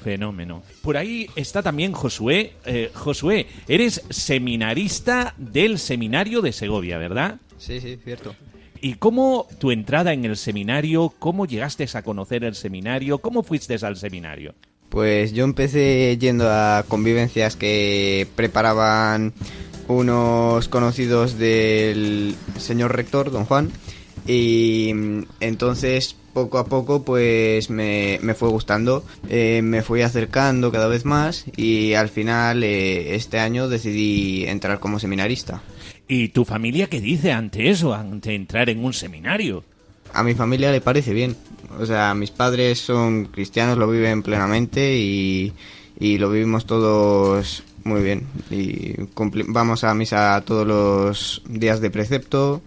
Fenómeno. 0.03 0.62
Por 0.83 0.96
ahí 0.96 1.29
está 1.35 1.62
también 1.62 1.92
Josué. 1.92 2.53
Eh, 2.64 2.90
Josué, 2.94 3.46
eres 3.66 4.03
seminarista 4.11 5.35
del 5.37 5.79
seminario 5.79 6.40
de 6.42 6.53
Segovia, 6.53 6.99
¿verdad? 6.99 7.37
Sí, 7.59 7.81
sí, 7.81 7.99
cierto. 8.05 8.35
¿Y 8.81 8.94
cómo 8.94 9.49
tu 9.59 9.70
entrada 9.72 10.12
en 10.12 10.25
el 10.25 10.37
seminario, 10.37 11.12
cómo 11.18 11.46
llegaste 11.46 11.87
a 11.94 12.03
conocer 12.03 12.44
el 12.44 12.55
seminario, 12.55 13.18
cómo 13.18 13.42
fuiste 13.42 13.75
al 13.85 13.96
seminario? 13.96 14.55
Pues 14.90 15.33
yo 15.33 15.44
empecé 15.44 16.16
yendo 16.20 16.49
a 16.49 16.85
convivencias 16.87 17.57
que 17.57 18.29
preparaban 18.37 19.33
unos 19.88 20.68
conocidos 20.68 21.38
del 21.38 22.35
señor 22.59 22.94
rector, 22.94 23.31
don 23.31 23.44
Juan, 23.44 23.70
y 24.27 24.92
mm, 24.94 25.22
entonces 25.40 26.16
poco 26.33 26.59
a 26.59 26.66
poco 26.66 27.03
pues 27.03 27.70
me, 27.70 28.18
me 28.22 28.35
fue 28.35 28.51
gustando, 28.51 29.05
eh, 29.29 29.62
me 29.62 29.83
fui 29.83 30.03
acercando 30.03 30.70
cada 30.70 30.87
vez 30.87 31.07
más 31.07 31.46
y 31.57 31.94
al 31.94 32.11
final 32.11 32.62
eh, 32.62 33.14
este 33.14 33.38
año 33.38 33.68
decidí 33.68 34.44
entrar 34.44 34.79
como 34.79 34.99
seminarista. 34.99 35.62
¿Y 36.09 36.29
tu 36.29 36.44
familia 36.44 36.88
qué 36.88 37.01
dice 37.01 37.33
ante 37.33 37.70
eso, 37.70 37.94
ante 37.94 38.35
entrar 38.35 38.68
en 38.68 38.85
un 38.85 38.92
seminario? 38.92 39.64
A 40.12 40.22
mi 40.22 40.35
familia 40.35 40.70
le 40.70 40.83
parece 40.83 41.14
bien. 41.14 41.37
O 41.81 41.87
sea, 41.87 42.14
mis 42.14 42.31
padres 42.31 42.79
son 42.81 43.27
cristianos, 43.27 43.79
lo 43.79 43.90
viven 43.90 44.22
plenamente 44.22 44.96
y, 44.99 45.53
y 45.99 46.18
lo 46.18 46.31
vivimos 46.31 46.66
todos 46.66 47.64
muy 47.87 48.03
bien. 48.03 48.27
Y 48.51 48.94
vamos 49.49 49.85
a 49.85 49.94
misa 49.94 50.42
todos 50.44 50.66
los 50.66 51.42
días 51.49 51.81
de 51.81 51.90
precepto 51.90 52.62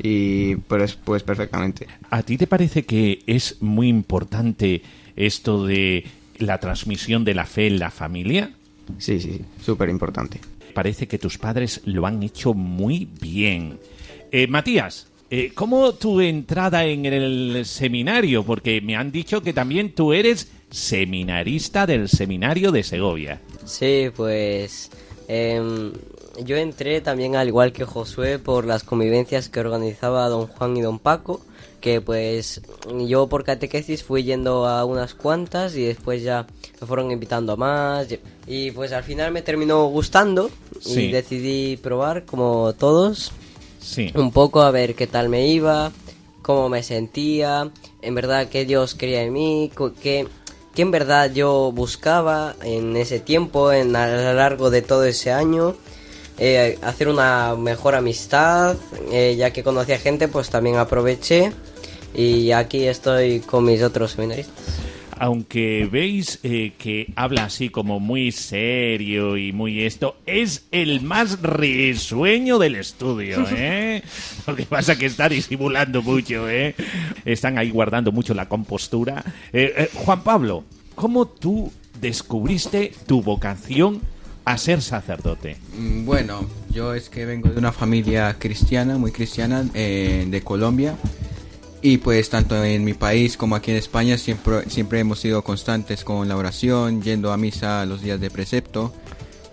y 0.00 0.56
pues, 0.56 0.94
pues 0.94 1.22
perfectamente. 1.22 1.86
¿A 2.10 2.22
ti 2.22 2.36
te 2.36 2.46
parece 2.46 2.84
que 2.84 3.22
es 3.26 3.60
muy 3.60 3.88
importante 3.88 4.82
esto 5.16 5.66
de 5.66 6.04
la 6.38 6.58
transmisión 6.58 7.24
de 7.24 7.34
la 7.34 7.46
fe 7.46 7.66
en 7.66 7.78
la 7.78 7.90
familia? 7.90 8.52
Sí, 8.98 9.20
sí, 9.20 9.40
súper 9.60 9.88
importante. 9.88 10.40
Parece 10.74 11.08
que 11.08 11.18
tus 11.18 11.38
padres 11.38 11.80
lo 11.84 12.06
han 12.06 12.22
hecho 12.22 12.54
muy 12.54 13.08
bien. 13.20 13.78
Eh, 14.30 14.46
Matías, 14.46 15.08
eh, 15.30 15.50
¿cómo 15.54 15.94
tu 15.94 16.20
entrada 16.20 16.84
en 16.84 17.04
el 17.06 17.64
seminario? 17.64 18.44
Porque 18.44 18.80
me 18.80 18.96
han 18.96 19.10
dicho 19.10 19.42
que 19.42 19.52
también 19.52 19.92
tú 19.92 20.12
eres 20.12 20.50
seminarista 20.70 21.86
del 21.86 22.08
seminario 22.08 22.70
de 22.72 22.82
Segovia. 22.82 23.40
Sí, 23.68 24.10
pues 24.16 24.90
em, 25.28 25.92
yo 26.44 26.56
entré 26.56 27.00
también 27.00 27.36
al 27.36 27.48
igual 27.48 27.72
que 27.72 27.84
Josué 27.84 28.38
por 28.38 28.64
las 28.64 28.82
convivencias 28.82 29.48
que 29.48 29.60
organizaba 29.60 30.28
don 30.28 30.46
Juan 30.46 30.76
y 30.76 30.80
don 30.80 30.98
Paco, 30.98 31.40
que 31.80 32.00
pues 32.00 32.60
yo 33.06 33.28
por 33.28 33.44
catequesis 33.44 34.02
fui 34.02 34.24
yendo 34.24 34.66
a 34.66 34.84
unas 34.84 35.14
cuantas 35.14 35.76
y 35.76 35.84
después 35.84 36.22
ya 36.22 36.46
me 36.80 36.86
fueron 36.86 37.10
invitando 37.10 37.52
a 37.52 37.56
más 37.56 38.08
y 38.46 38.70
pues 38.72 38.92
al 38.92 39.04
final 39.04 39.32
me 39.32 39.42
terminó 39.42 39.86
gustando 39.86 40.50
Sí. 40.80 41.02
y 41.06 41.12
decidí 41.12 41.76
probar 41.76 42.24
como 42.24 42.72
todos 42.72 43.32
Sí. 43.80 44.10
un 44.14 44.32
poco 44.32 44.62
a 44.62 44.70
ver 44.70 44.94
qué 44.94 45.06
tal 45.06 45.28
me 45.28 45.46
iba, 45.48 45.92
cómo 46.42 46.68
me 46.68 46.82
sentía, 46.82 47.70
en 48.02 48.14
verdad 48.14 48.48
qué 48.48 48.64
Dios 48.64 48.94
quería 48.94 49.20
de 49.20 49.30
mí, 49.30 49.70
qué, 50.02 50.26
qué 50.74 50.82
en 50.82 50.90
verdad 50.90 51.32
yo 51.32 51.72
buscaba 51.72 52.54
en 52.62 52.96
ese 52.96 53.20
tiempo, 53.20 53.72
en 53.72 53.96
a 53.96 54.06
lo 54.08 54.34
largo 54.34 54.70
de 54.70 54.82
todo 54.82 55.04
ese 55.04 55.32
año. 55.32 55.74
eh, 56.38 56.78
hacer 56.82 57.08
una 57.08 57.56
mejor 57.56 57.94
amistad, 57.96 58.76
eh, 59.10 59.34
ya 59.36 59.52
que 59.52 59.64
conocía 59.64 59.98
gente, 59.98 60.28
pues 60.28 60.50
también 60.50 60.76
aproveché 60.76 61.52
y 62.14 62.52
aquí 62.52 62.86
estoy 62.86 63.40
con 63.40 63.64
mis 63.64 63.82
otros 63.82 64.12
seminaristas. 64.12 64.54
Aunque 65.20 65.88
veis 65.90 66.38
eh, 66.42 66.72
que 66.78 67.12
habla 67.16 67.44
así 67.44 67.68
como 67.68 68.00
muy 68.00 68.32
serio 68.32 69.36
y 69.36 69.52
muy 69.52 69.82
esto, 69.82 70.16
es 70.26 70.66
el 70.70 71.00
más 71.00 71.42
risueño 71.42 72.58
del 72.58 72.76
estudio, 72.76 73.44
¿eh? 73.56 74.02
Lo 74.46 74.54
que 74.56 74.64
pasa 74.64 74.96
que 74.96 75.06
está 75.06 75.28
disimulando 75.28 76.02
mucho, 76.02 76.48
¿eh? 76.48 76.74
Están 77.24 77.58
ahí 77.58 77.70
guardando 77.70 78.12
mucho 78.12 78.34
la 78.34 78.48
compostura. 78.48 79.24
Eh, 79.52 79.74
eh, 79.76 79.90
Juan 79.94 80.22
Pablo, 80.22 80.64
¿cómo 80.94 81.26
tú 81.26 81.72
descubriste 82.00 82.92
tu 83.06 83.22
vocación 83.22 84.00
a 84.44 84.56
ser 84.56 84.80
sacerdote? 84.80 85.56
Mm, 85.76 86.04
Bueno, 86.06 86.48
yo 86.70 86.94
es 86.94 87.08
que 87.10 87.26
vengo 87.26 87.50
de 87.50 87.58
una 87.58 87.72
familia 87.72 88.36
cristiana, 88.38 88.96
muy 88.96 89.12
cristiana, 89.12 89.64
eh, 89.74 90.26
de 90.28 90.40
Colombia. 90.42 90.96
Y 91.80 91.98
pues 91.98 92.28
tanto 92.28 92.62
en 92.64 92.84
mi 92.84 92.94
país 92.94 93.36
como 93.36 93.54
aquí 93.54 93.70
en 93.70 93.76
España 93.76 94.18
siempre, 94.18 94.68
siempre 94.68 94.98
hemos 94.98 95.20
sido 95.20 95.42
constantes 95.42 96.02
con 96.02 96.28
la 96.28 96.36
oración, 96.36 97.02
yendo 97.02 97.32
a 97.32 97.36
misa 97.36 97.86
los 97.86 98.02
días 98.02 98.20
de 98.20 98.30
precepto. 98.30 98.92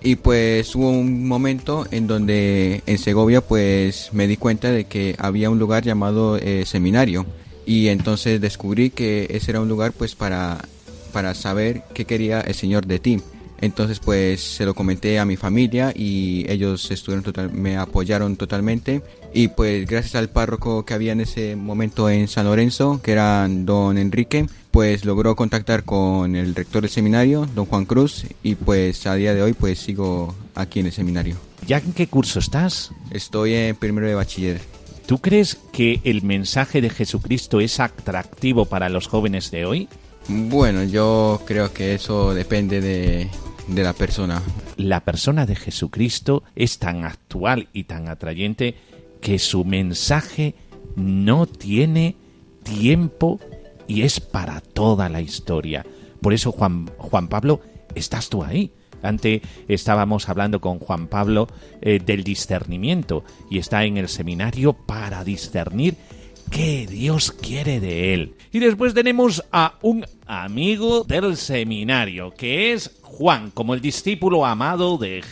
Y 0.01 0.17
pues 0.17 0.75
hubo 0.75 0.89
un 0.89 1.27
momento 1.27 1.87
en 1.91 2.07
donde 2.07 2.83
en 2.85 2.97
Segovia 2.97 3.41
pues 3.41 4.09
me 4.11 4.27
di 4.27 4.37
cuenta 4.37 4.71
de 4.71 4.85
que 4.85 5.15
había 5.19 5.49
un 5.49 5.59
lugar 5.59 5.83
llamado 5.83 6.37
eh, 6.37 6.63
seminario. 6.65 7.25
Y 7.65 7.87
entonces 7.87 8.41
descubrí 8.41 8.89
que 8.89 9.27
ese 9.31 9.51
era 9.51 9.61
un 9.61 9.69
lugar 9.69 9.93
pues 9.93 10.15
para, 10.15 10.63
para 11.11 11.33
saber 11.33 11.83
qué 11.93 12.05
quería 12.05 12.41
el 12.41 12.53
Señor 12.53 12.85
de 12.85 12.99
ti. 12.99 13.21
Entonces 13.61 13.99
pues 13.99 14.41
se 14.41 14.65
lo 14.65 14.73
comenté 14.73 15.17
a 15.17 15.25
mi 15.25 15.37
familia 15.37 15.91
y 15.95 16.45
ellos 16.49 16.91
estuvieron 16.91 17.23
total, 17.23 17.51
me 17.51 17.77
apoyaron 17.77 18.35
totalmente 18.35 19.01
y 19.35 19.49
pues 19.49 19.85
gracias 19.85 20.15
al 20.15 20.29
párroco 20.29 20.85
que 20.85 20.93
había 20.93 21.11
en 21.11 21.19
ese 21.19 21.57
momento 21.57 22.09
en 22.09 22.29
San 22.29 22.45
Lorenzo, 22.45 23.01
que 23.03 23.11
era 23.11 23.45
don 23.49 23.97
Enrique, 23.97 24.47
pues 24.71 25.03
logró 25.03 25.35
contactar 25.35 25.83
con 25.83 26.37
el 26.37 26.55
rector 26.55 26.83
del 26.83 26.89
seminario, 26.89 27.45
don 27.53 27.65
Juan 27.65 27.85
Cruz, 27.85 28.25
y 28.43 28.55
pues 28.55 29.05
a 29.05 29.15
día 29.15 29.33
de 29.33 29.43
hoy 29.43 29.51
pues 29.51 29.79
sigo 29.79 30.33
aquí 30.55 30.79
en 30.79 30.85
el 30.85 30.93
seminario. 30.93 31.35
¿Ya 31.67 31.79
en 31.79 31.91
qué 31.91 32.07
curso 32.07 32.39
estás? 32.39 32.91
Estoy 33.11 33.53
en 33.55 33.75
primero 33.75 34.07
de 34.07 34.15
bachiller. 34.15 34.61
¿Tú 35.05 35.17
crees 35.17 35.57
que 35.73 35.99
el 36.05 36.23
mensaje 36.23 36.79
de 36.79 36.89
Jesucristo 36.89 37.59
es 37.59 37.81
atractivo 37.81 38.63
para 38.63 38.87
los 38.87 39.07
jóvenes 39.07 39.51
de 39.51 39.65
hoy? 39.65 39.89
Bueno, 40.29 40.85
yo 40.85 41.41
creo 41.45 41.73
que 41.73 41.93
eso 41.93 42.33
depende 42.33 42.79
de, 42.79 43.29
de 43.67 43.83
la 43.83 43.91
persona. 43.91 44.41
La 44.77 45.01
persona 45.01 45.45
de 45.45 45.57
Jesucristo 45.57 46.43
es 46.55 46.79
tan 46.79 47.03
actual 47.03 47.67
y 47.73 47.83
tan 47.83 48.07
atrayente 48.07 48.75
que 49.25 49.39
su 49.39 49.65
mensaje 49.65 50.53
no 50.95 51.47
tiene 51.47 52.15
tiempo 52.61 53.39
y 53.87 54.03
es 54.03 54.19
para 54.19 54.61
toda 54.61 55.09
la 55.09 55.19
historia. 55.19 55.83
Por 56.21 56.31
eso, 56.31 56.51
Juan, 56.51 56.91
Juan 56.99 57.27
Pablo, 57.27 57.59
estás 57.95 58.29
tú 58.29 58.43
ahí. 58.43 58.71
Antes 59.01 59.41
estábamos 59.67 60.29
hablando 60.29 60.61
con 60.61 60.77
Juan 60.77 61.07
Pablo 61.07 61.47
eh, 61.81 61.97
del 62.05 62.23
discernimiento 62.23 63.23
y 63.49 63.57
está 63.57 63.83
en 63.85 63.97
el 63.97 64.09
seminario 64.09 64.73
para 64.73 65.23
discernir 65.23 65.95
qué 66.51 66.85
Dios 66.85 67.31
quiere 67.31 67.79
de 67.79 68.13
él. 68.13 68.35
Y 68.51 68.59
después 68.59 68.93
tenemos 68.93 69.43
a 69.51 69.79
un 69.81 70.05
amigo 70.27 71.03
del 71.03 71.35
seminario, 71.35 72.29
que 72.29 72.73
es 72.73 72.99
Juan, 73.01 73.49
como 73.49 73.73
el 73.73 73.81
discípulo 73.81 74.45
amado 74.45 74.99
de, 74.99 75.23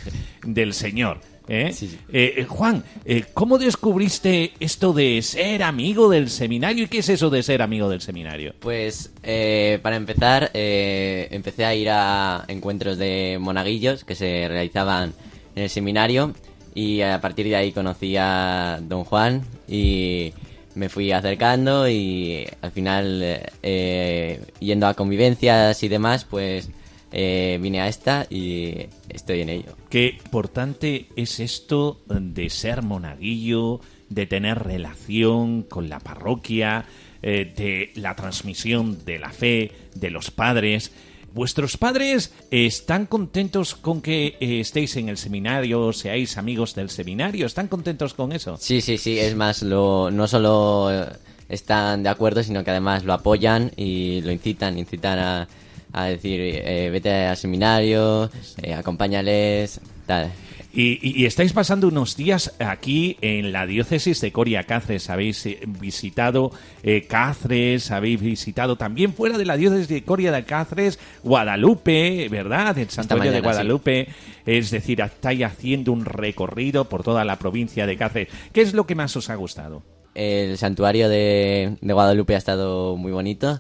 del 0.44 0.74
Señor. 0.74 1.20
¿Eh? 1.48 1.74
Eh, 2.12 2.34
eh, 2.38 2.46
Juan, 2.46 2.84
eh, 3.06 3.26
¿cómo 3.34 3.58
descubriste 3.58 4.54
esto 4.60 4.94
de 4.94 5.22
ser 5.22 5.64
amigo 5.64 6.10
del 6.10 6.30
seminario? 6.30 6.86
¿Y 6.86 6.88
qué 6.88 7.00
es 7.00 7.10
eso 7.10 7.30
de 7.30 7.44
ser 7.44 7.62
amigo 7.62 7.90
del 7.90 8.02
seminario? 8.02 8.54
Pues 8.60 9.12
eh, 9.24 9.80
para 9.82 9.96
empezar, 9.96 10.52
eh, 10.54 11.28
empecé 11.32 11.66
a 11.66 11.76
ir 11.76 11.90
a 11.90 12.46
encuentros 12.48 12.98
de 12.98 13.38
monaguillos 13.40 14.04
que 14.04 14.16
se 14.16 14.48
realizaban 14.48 15.14
en 15.56 15.64
el 15.64 15.70
seminario 15.70 16.34
y 16.76 17.02
a 17.02 17.22
partir 17.22 17.48
de 17.48 17.56
ahí 17.56 17.72
conocí 17.72 18.16
a 18.18 18.80
don 18.82 19.04
Juan 19.04 19.44
y 19.68 20.34
me 20.76 20.90
fui 20.90 21.12
acercando 21.12 21.88
y 21.88 22.48
al 22.62 22.72
final 22.72 23.42
eh, 23.62 24.42
yendo 24.60 24.88
a 24.88 24.96
convivencias 24.96 25.84
y 25.84 25.88
demás, 25.88 26.26
pues 26.26 26.70
eh, 27.16 27.60
vine 27.62 27.80
a 27.80 27.88
esta 27.88 28.26
y 28.30 28.88
estoy 29.08 29.42
en 29.42 29.50
ello. 29.50 29.78
Qué 29.90 30.18
importante 30.26 31.06
es 31.16 31.40
esto 31.40 32.02
de 32.08 32.50
ser 32.50 32.82
monaguillo, 32.82 33.82
de 34.10 34.26
tener 34.26 34.64
relación 34.64 35.62
con 35.62 35.90
la 35.90 36.00
parroquia, 36.00 36.86
eh, 37.22 37.54
de 37.56 37.92
la 38.02 38.16
transmisión 38.16 39.06
de 39.06 39.20
la 39.20 39.30
fe, 39.30 39.72
de 39.94 40.10
los 40.10 40.32
padres. 40.32 40.92
¿Vuestros 41.34 41.78
padres 41.78 42.34
están 42.52 43.06
contentos 43.06 43.76
con 43.76 44.02
que 44.02 44.36
eh, 44.40 44.60
estéis 44.60 44.96
en 44.98 45.10
el 45.10 45.18
seminario, 45.18 45.94
seáis 45.94 46.38
amigos 46.38 46.74
del 46.74 46.90
seminario? 46.90 47.46
¿Están 47.46 47.68
contentos 47.68 48.14
con 48.14 48.32
eso? 48.32 48.58
Sí, 48.58 48.82
sí, 48.82 48.98
sí, 48.98 49.20
es 49.20 49.36
más, 49.36 49.62
lo, 49.62 50.12
no 50.12 50.28
solo 50.28 50.90
eh, 50.92 51.06
están 51.48 52.04
de 52.04 52.10
acuerdo, 52.10 52.44
sino 52.44 52.64
que 52.64 52.72
además 52.72 53.04
lo 53.04 53.14
apoyan 53.14 53.72
y 53.76 54.22
lo 54.22 54.32
incitan, 54.32 54.78
incitan 54.78 55.20
a, 55.20 55.48
a 55.94 56.06
decir, 56.06 56.40
eh, 56.42 56.90
vete 56.92 57.12
al 57.28 57.38
seminario, 57.38 58.30
eh, 58.62 58.74
acompáñales, 58.74 59.80
tal. 60.06 60.32
Y, 60.76 60.94
y- 61.08 61.22
y 61.22 61.26
estáis 61.28 61.54
pasando 61.54 61.88
unos 61.88 62.18
días 62.18 62.52
aquí 62.58 63.16
en 63.22 63.52
la 63.52 63.68
diócesis 63.68 64.20
de 64.22 64.32
Coria 64.32 64.64
Cáceres. 64.64 65.08
Habéis 65.12 65.46
eh, 65.46 65.60
visitado 65.68 66.52
eh, 66.82 67.04
Cáceres, 67.08 67.92
habéis 67.92 68.20
visitado 68.20 68.76
también 68.76 69.14
fuera 69.14 69.38
de 69.38 69.46
la 69.46 69.56
diócesis 69.56 69.88
de 69.88 70.04
Coria 70.04 70.32
de 70.32 70.46
Cáceres, 70.46 70.98
Guadalupe, 71.22 72.28
¿verdad? 72.30 72.76
El 72.80 72.90
santuario 72.90 73.32
de 73.32 73.38
sí. 73.38 73.44
Guadalupe. 73.44 74.08
Es 74.48 74.72
decir, 74.72 75.00
estáis 75.02 75.44
haciendo 75.44 75.92
un 75.92 76.06
recorrido 76.06 76.86
por 76.86 77.04
toda 77.04 77.24
la 77.24 77.38
provincia 77.38 77.86
de 77.86 77.96
Cáceres. 77.96 78.30
¿Qué 78.52 78.62
es 78.62 78.74
lo 78.74 78.88
que 78.88 78.96
más 78.96 79.16
os 79.16 79.30
ha 79.30 79.36
gustado? 79.36 79.84
El 80.16 80.58
santuario 80.58 81.08
de, 81.08 81.78
de 81.82 81.94
Guadalupe 81.94 82.34
ha 82.34 82.40
estado 82.40 82.98
muy 82.98 83.12
bonito. 83.12 83.60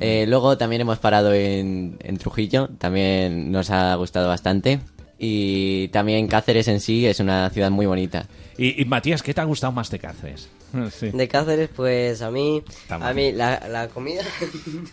Eh, 0.00 0.26
luego 0.28 0.56
también 0.56 0.82
hemos 0.82 0.98
parado 0.98 1.32
en, 1.32 1.96
en 2.00 2.16
Trujillo, 2.18 2.68
también 2.78 3.50
nos 3.50 3.70
ha 3.70 3.94
gustado 3.96 4.28
bastante. 4.28 4.80
Y 5.18 5.88
también 5.88 6.28
Cáceres 6.28 6.68
en 6.68 6.80
sí 6.80 7.06
es 7.06 7.18
una 7.18 7.50
ciudad 7.50 7.70
muy 7.70 7.86
bonita. 7.86 8.26
Y, 8.56 8.80
y, 8.80 8.84
Matías, 8.84 9.22
¿qué 9.22 9.34
te 9.34 9.40
ha 9.40 9.44
gustado 9.44 9.72
más 9.72 9.90
de 9.90 9.98
Cáceres? 9.98 10.48
Sí. 10.92 11.10
De 11.10 11.28
Cáceres, 11.28 11.70
pues 11.74 12.20
a 12.22 12.30
mí, 12.30 12.62
a 12.88 13.12
mí 13.12 13.32
la, 13.32 13.66
la 13.70 13.88
comida. 13.88 14.22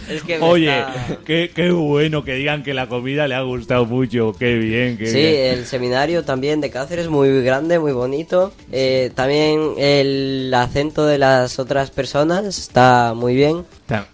es 0.09 0.23
que 0.23 0.39
Oye, 0.41 0.79
está- 0.79 1.19
qué, 1.25 1.51
qué 1.55 1.71
bueno 1.71 2.25
que 2.25 2.35
digan 2.35 2.63
que 2.63 2.75
la 2.75 2.89
comida 2.89 3.29
le 3.29 3.35
ha 3.35 3.43
gustado 3.43 3.87
mucho. 3.87 4.33
Qué 4.39 4.55
bien, 4.57 4.97
qué 4.99 5.07
Sí, 5.07 5.19
bien. 5.19 5.35
el 5.59 5.67
seminario 5.67 6.25
también 6.25 6.61
de 6.61 6.71
Cáceres, 6.71 7.09
muy 7.09 7.43
grande, 7.43 7.79
muy 7.79 7.93
bonito. 7.93 8.53
Eh, 8.71 9.11
también 9.15 9.73
el 9.79 10.53
acento 10.55 11.07
de 11.07 11.19
las 11.19 11.59
otras 11.59 11.91
personas 11.91 12.47
está 12.59 13.15
muy 13.15 13.35
bien. 13.35 13.65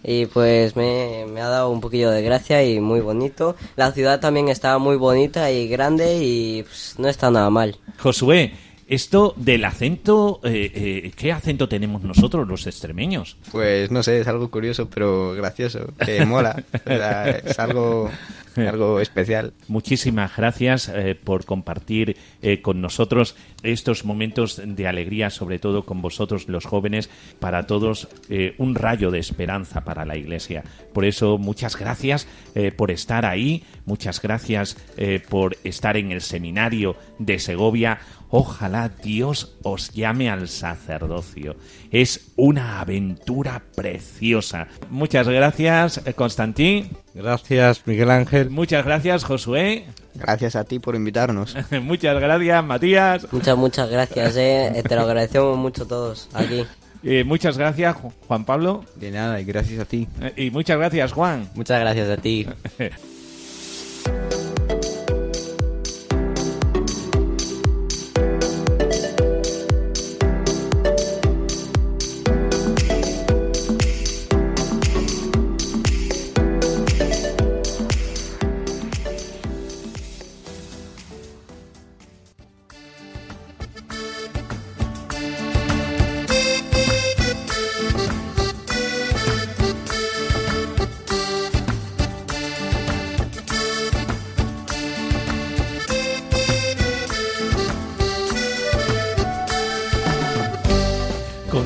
Y 0.03 0.27
pues 0.27 0.75
me, 0.75 1.25
me 1.33 1.41
ha 1.41 1.47
dado 1.49 1.71
un 1.71 1.81
poquillo 1.81 2.11
de 2.11 2.21
gracia 2.23 2.65
y 2.65 2.81
muy 2.81 2.99
bonito. 3.01 3.55
La 3.77 3.93
ciudad 3.93 4.19
también 4.19 4.49
está 4.49 4.77
muy 4.79 4.97
bonita 4.97 5.53
y 5.53 5.69
grande 5.69 6.19
y 6.21 6.65
pues, 6.65 6.97
no 6.99 7.09
está 7.09 7.31
nada 7.31 7.49
mal. 7.49 7.77
Josué, 7.99 8.53
esto 8.89 9.35
del 9.37 9.67
acento, 9.67 10.41
eh, 10.43 10.73
eh, 10.75 11.13
¿qué 11.15 11.31
acento 11.31 11.69
tenemos 11.69 12.03
nosotros 12.03 12.49
los 12.49 12.67
extremeños? 12.67 13.37
Pues 13.53 13.91
no 13.91 14.03
sé, 14.03 14.21
es 14.21 14.29
algo 14.29 14.51
curioso, 14.51 14.89
pero 14.89 15.35
gracioso, 15.35 15.93
que 16.05 16.25
mola. 16.27 16.65
O 16.87 16.89
sea, 16.89 17.29
es 17.29 17.59
algo, 17.59 18.11
algo 18.57 18.99
especial. 19.01 19.53
Muchísimas 19.69 20.35
gracias 20.35 20.89
eh, 20.89 21.15
por 21.23 21.45
compartir 21.45 22.17
con 22.63 22.81
nosotros 22.81 23.37
estos 23.63 24.05
momentos 24.05 24.61
de 24.65 24.87
alegría, 24.87 25.29
sobre 25.29 25.59
todo 25.59 25.85
con 25.85 26.01
vosotros 26.01 26.49
los 26.49 26.65
jóvenes, 26.65 27.11
para 27.41 27.67
todos 27.67 28.09
un 28.59 28.75
rayo 28.75 29.11
de 29.11 29.19
esperanza 29.19 29.85
para 29.85 30.07
la 30.07 30.17
Iglesia. 30.17 30.63
Por 30.95 31.05
eso, 31.05 31.37
muchas 31.37 31.77
gracias 31.77 32.27
por 32.77 32.91
estar 32.91 33.27
ahí, 33.27 33.65
muchas 33.89 34.23
gracias 34.23 34.77
eh, 34.97 35.21
por 35.29 35.57
estar 35.65 35.97
en 35.97 36.13
el 36.13 36.21
seminario 36.21 36.95
de 37.19 37.39
Segovia. 37.39 37.99
Ojalá 38.31 38.91
Dios 38.91 39.57
os 39.63 39.91
llame 39.93 40.29
al 40.31 40.49
sacerdocio. 40.49 41.57
Es 41.91 42.33
una 42.37 42.81
aventura 42.81 43.63
preciosa. 43.75 44.69
Muchas 44.91 45.27
gracias, 45.29 46.03
eh, 46.05 46.13
Constantín. 46.15 46.91
Gracias, 47.15 47.87
Miguel 47.87 48.11
Ángel. 48.11 48.51
Muchas 48.51 48.85
gracias, 48.85 49.25
Josué. 49.25 49.87
Gracias 50.15 50.57
a 50.57 50.65
ti 50.65 50.79
por 50.79 50.95
invitarnos. 50.95 51.57
Muchas 51.83 52.21
gracias, 52.21 52.65
Matías. 52.65 53.33
Muchas, 53.33 53.57
muchas 53.57 53.89
gracias, 53.91 54.37
eh. 54.37 54.83
Te 54.87 54.95
lo 54.95 55.03
agradecemos 55.03 55.57
mucho 55.57 55.87
todos 55.87 56.29
aquí. 56.35 56.65
Eh, 57.05 57.23
muchas 57.25 57.57
gracias, 57.57 57.95
Ju- 57.97 58.13
Juan 58.27 58.45
Pablo. 58.45 58.85
De 58.97 59.11
nada, 59.13 59.41
y 59.41 59.45
gracias 59.45 59.81
a 59.81 59.85
ti. 59.85 60.09
Eh, 60.21 60.35
y 60.47 60.51
muchas 60.51 60.77
gracias, 60.77 61.13
Juan. 61.13 61.49
Muchas 61.55 61.81
gracias 61.81 62.09
a 62.11 62.17
ti. 62.17 62.47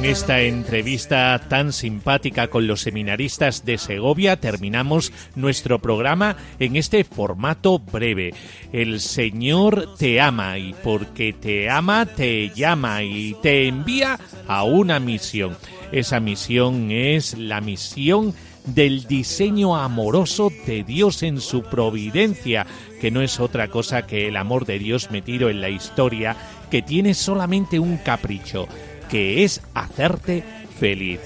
Con 0.02 0.10
esta 0.10 0.40
entrevista 0.40 1.40
tan 1.48 1.72
simpática 1.72 2.48
con 2.48 2.66
los 2.66 2.80
seminaristas 2.80 3.64
de 3.64 3.78
Segovia 3.78 4.36
terminamos 4.36 5.12
nuestro 5.36 5.78
programa 5.78 6.36
en 6.58 6.74
este 6.74 7.04
formato 7.04 7.78
breve. 7.78 8.34
El 8.72 8.98
Señor 8.98 9.94
te 9.96 10.20
ama 10.20 10.58
y 10.58 10.74
porque 10.82 11.32
te 11.32 11.70
ama 11.70 12.04
te 12.04 12.48
llama 12.48 13.04
y 13.04 13.36
te 13.42 13.68
envía 13.68 14.18
a 14.48 14.64
una 14.64 14.98
misión. 14.98 15.56
Esa 15.92 16.18
misión 16.18 16.90
es 16.90 17.38
la 17.38 17.60
misión 17.60 18.34
del 18.66 19.06
diseño 19.06 19.76
amoroso 19.76 20.50
de 20.66 20.82
Dios 20.82 21.22
en 21.22 21.40
su 21.40 21.62
providencia, 21.62 22.66
que 23.00 23.12
no 23.12 23.22
es 23.22 23.38
otra 23.38 23.68
cosa 23.68 24.04
que 24.04 24.26
el 24.26 24.36
amor 24.36 24.66
de 24.66 24.80
Dios 24.80 25.12
metido 25.12 25.48
en 25.48 25.60
la 25.60 25.68
historia, 25.68 26.36
que 26.72 26.82
tiene 26.82 27.14
solamente 27.14 27.78
un 27.78 27.98
capricho, 27.98 28.66
que 29.12 29.44
es 29.44 29.60
hacerte 29.74 30.42
feliz. 30.80 31.20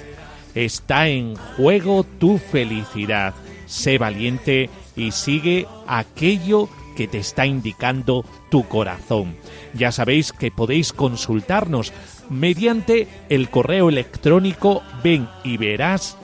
Está 0.56 1.06
en 1.06 1.36
juego 1.36 2.02
tu 2.02 2.38
felicidad. 2.38 3.32
Sé 3.66 3.96
valiente 3.96 4.68
y 4.96 5.12
sigue 5.12 5.68
aquello 5.86 6.68
que 6.96 7.06
te 7.06 7.18
está 7.18 7.46
indicando 7.46 8.24
tu 8.50 8.66
corazón. 8.66 9.36
Ya 9.72 9.92
sabéis 9.92 10.32
que 10.32 10.50
podéis 10.50 10.92
consultarnos 10.92 11.92
mediante 12.28 13.06
el 13.28 13.50
correo 13.50 13.88
electrónico 13.88 14.82
ven 15.04 15.28
y 15.44 15.56
verás 15.56 16.18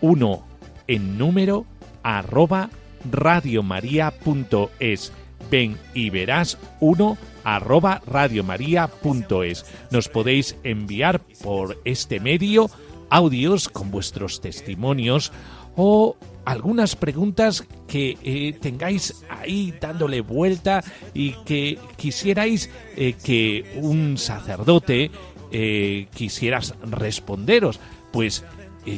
uno 0.00 0.44
en 0.86 1.18
número 1.18 1.66
arroba 2.04 2.70
radiomaria.es. 3.10 5.12
Ven 5.52 5.76
y 5.92 6.08
verás 6.08 6.56
uno 6.80 7.18
arroba 7.44 8.00
radiomaria.es. 8.06 9.66
Nos 9.90 10.08
podéis 10.08 10.56
enviar 10.64 11.20
por 11.20 11.78
este 11.84 12.20
medio 12.20 12.70
audios 13.10 13.68
con 13.68 13.90
vuestros 13.90 14.40
testimonios 14.40 15.30
o 15.76 16.16
algunas 16.46 16.96
preguntas 16.96 17.66
que 17.86 18.16
eh, 18.22 18.54
tengáis 18.62 19.24
ahí 19.28 19.74
dándole 19.78 20.22
vuelta 20.22 20.82
y 21.12 21.32
que 21.44 21.78
quisierais 21.96 22.70
eh, 22.96 23.12
que 23.22 23.78
un 23.82 24.16
sacerdote 24.16 25.10
eh, 25.50 26.06
quisieras 26.14 26.74
responderos. 26.82 27.78
Pues 28.10 28.42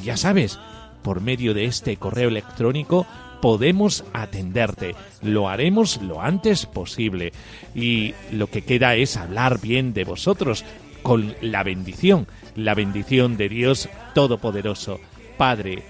ya 0.05 0.17
sabes, 0.17 0.61
por 1.03 1.21
medio 1.21 1.53
de 1.53 1.64
este 1.64 1.97
correo 1.97 2.29
electrónico 2.29 3.07
podemos 3.44 4.07
atenderte. 4.14 4.94
Lo 5.20 5.50
haremos 5.50 6.00
lo 6.00 6.22
antes 6.22 6.64
posible. 6.64 7.35
Y 7.74 8.14
lo 8.33 8.46
que 8.46 8.62
queda 8.62 8.94
es 8.94 9.18
hablar 9.18 9.61
bien 9.61 9.92
de 9.92 10.04
vosotros 10.04 10.64
con 11.02 11.35
la 11.42 11.62
bendición, 11.62 12.26
la 12.57 12.72
bendición 12.72 13.37
de 13.37 13.50
Dios 13.50 13.90
Todopoderoso, 14.14 14.98
Padre, 15.37 15.83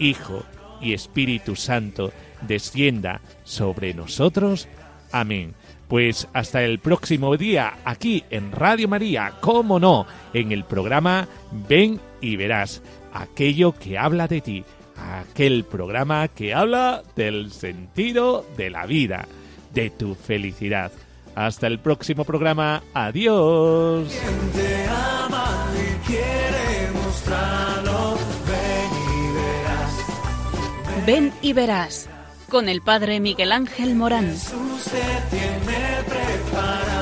Hijo 0.00 0.42
y 0.80 0.94
Espíritu 0.94 1.54
Santo, 1.54 2.10
descienda 2.40 3.20
sobre 3.44 3.94
nosotros. 3.94 4.66
Amén. 5.12 5.54
Pues 5.86 6.26
hasta 6.32 6.64
el 6.64 6.80
próximo 6.80 7.36
día, 7.36 7.74
aquí 7.84 8.24
en 8.30 8.50
Radio 8.50 8.88
María, 8.88 9.34
cómo 9.40 9.78
no, 9.78 10.08
en 10.34 10.50
el 10.50 10.64
programa 10.64 11.28
Ven 11.68 12.00
y 12.20 12.34
verás 12.34 12.82
aquello 13.12 13.72
que 13.78 13.96
habla 13.96 14.26
de 14.26 14.40
ti, 14.40 14.64
aquel 14.98 15.64
programa 15.64 16.28
que 16.28 16.54
habla 16.54 17.02
del 17.14 17.52
sentido 17.52 18.44
de 18.56 18.70
la 18.70 18.86
vida, 18.86 19.26
de 19.74 19.90
tu 19.90 20.14
felicidad. 20.14 20.92
Hasta 21.34 21.66
el 21.66 21.78
próximo 21.78 22.24
programa. 22.24 22.82
Adiós. 22.94 24.08
Te 24.54 24.86
ama 24.88 25.66
y 25.74 26.06
quiere 26.06 26.90
mostrarlo. 26.94 28.16
Ven 28.46 28.92
y 29.12 29.34
verás. 29.34 31.06
Ven 31.06 31.32
y 31.42 31.52
verás 31.52 32.08
con 32.48 32.68
el 32.68 32.80
padre 32.80 33.20
Miguel 33.20 33.52
Ángel 33.52 33.94
Morán. 33.94 34.30
Jesús 34.30 34.84
te 34.84 35.36
tiene 35.36 36.02
preparado. 36.06 36.95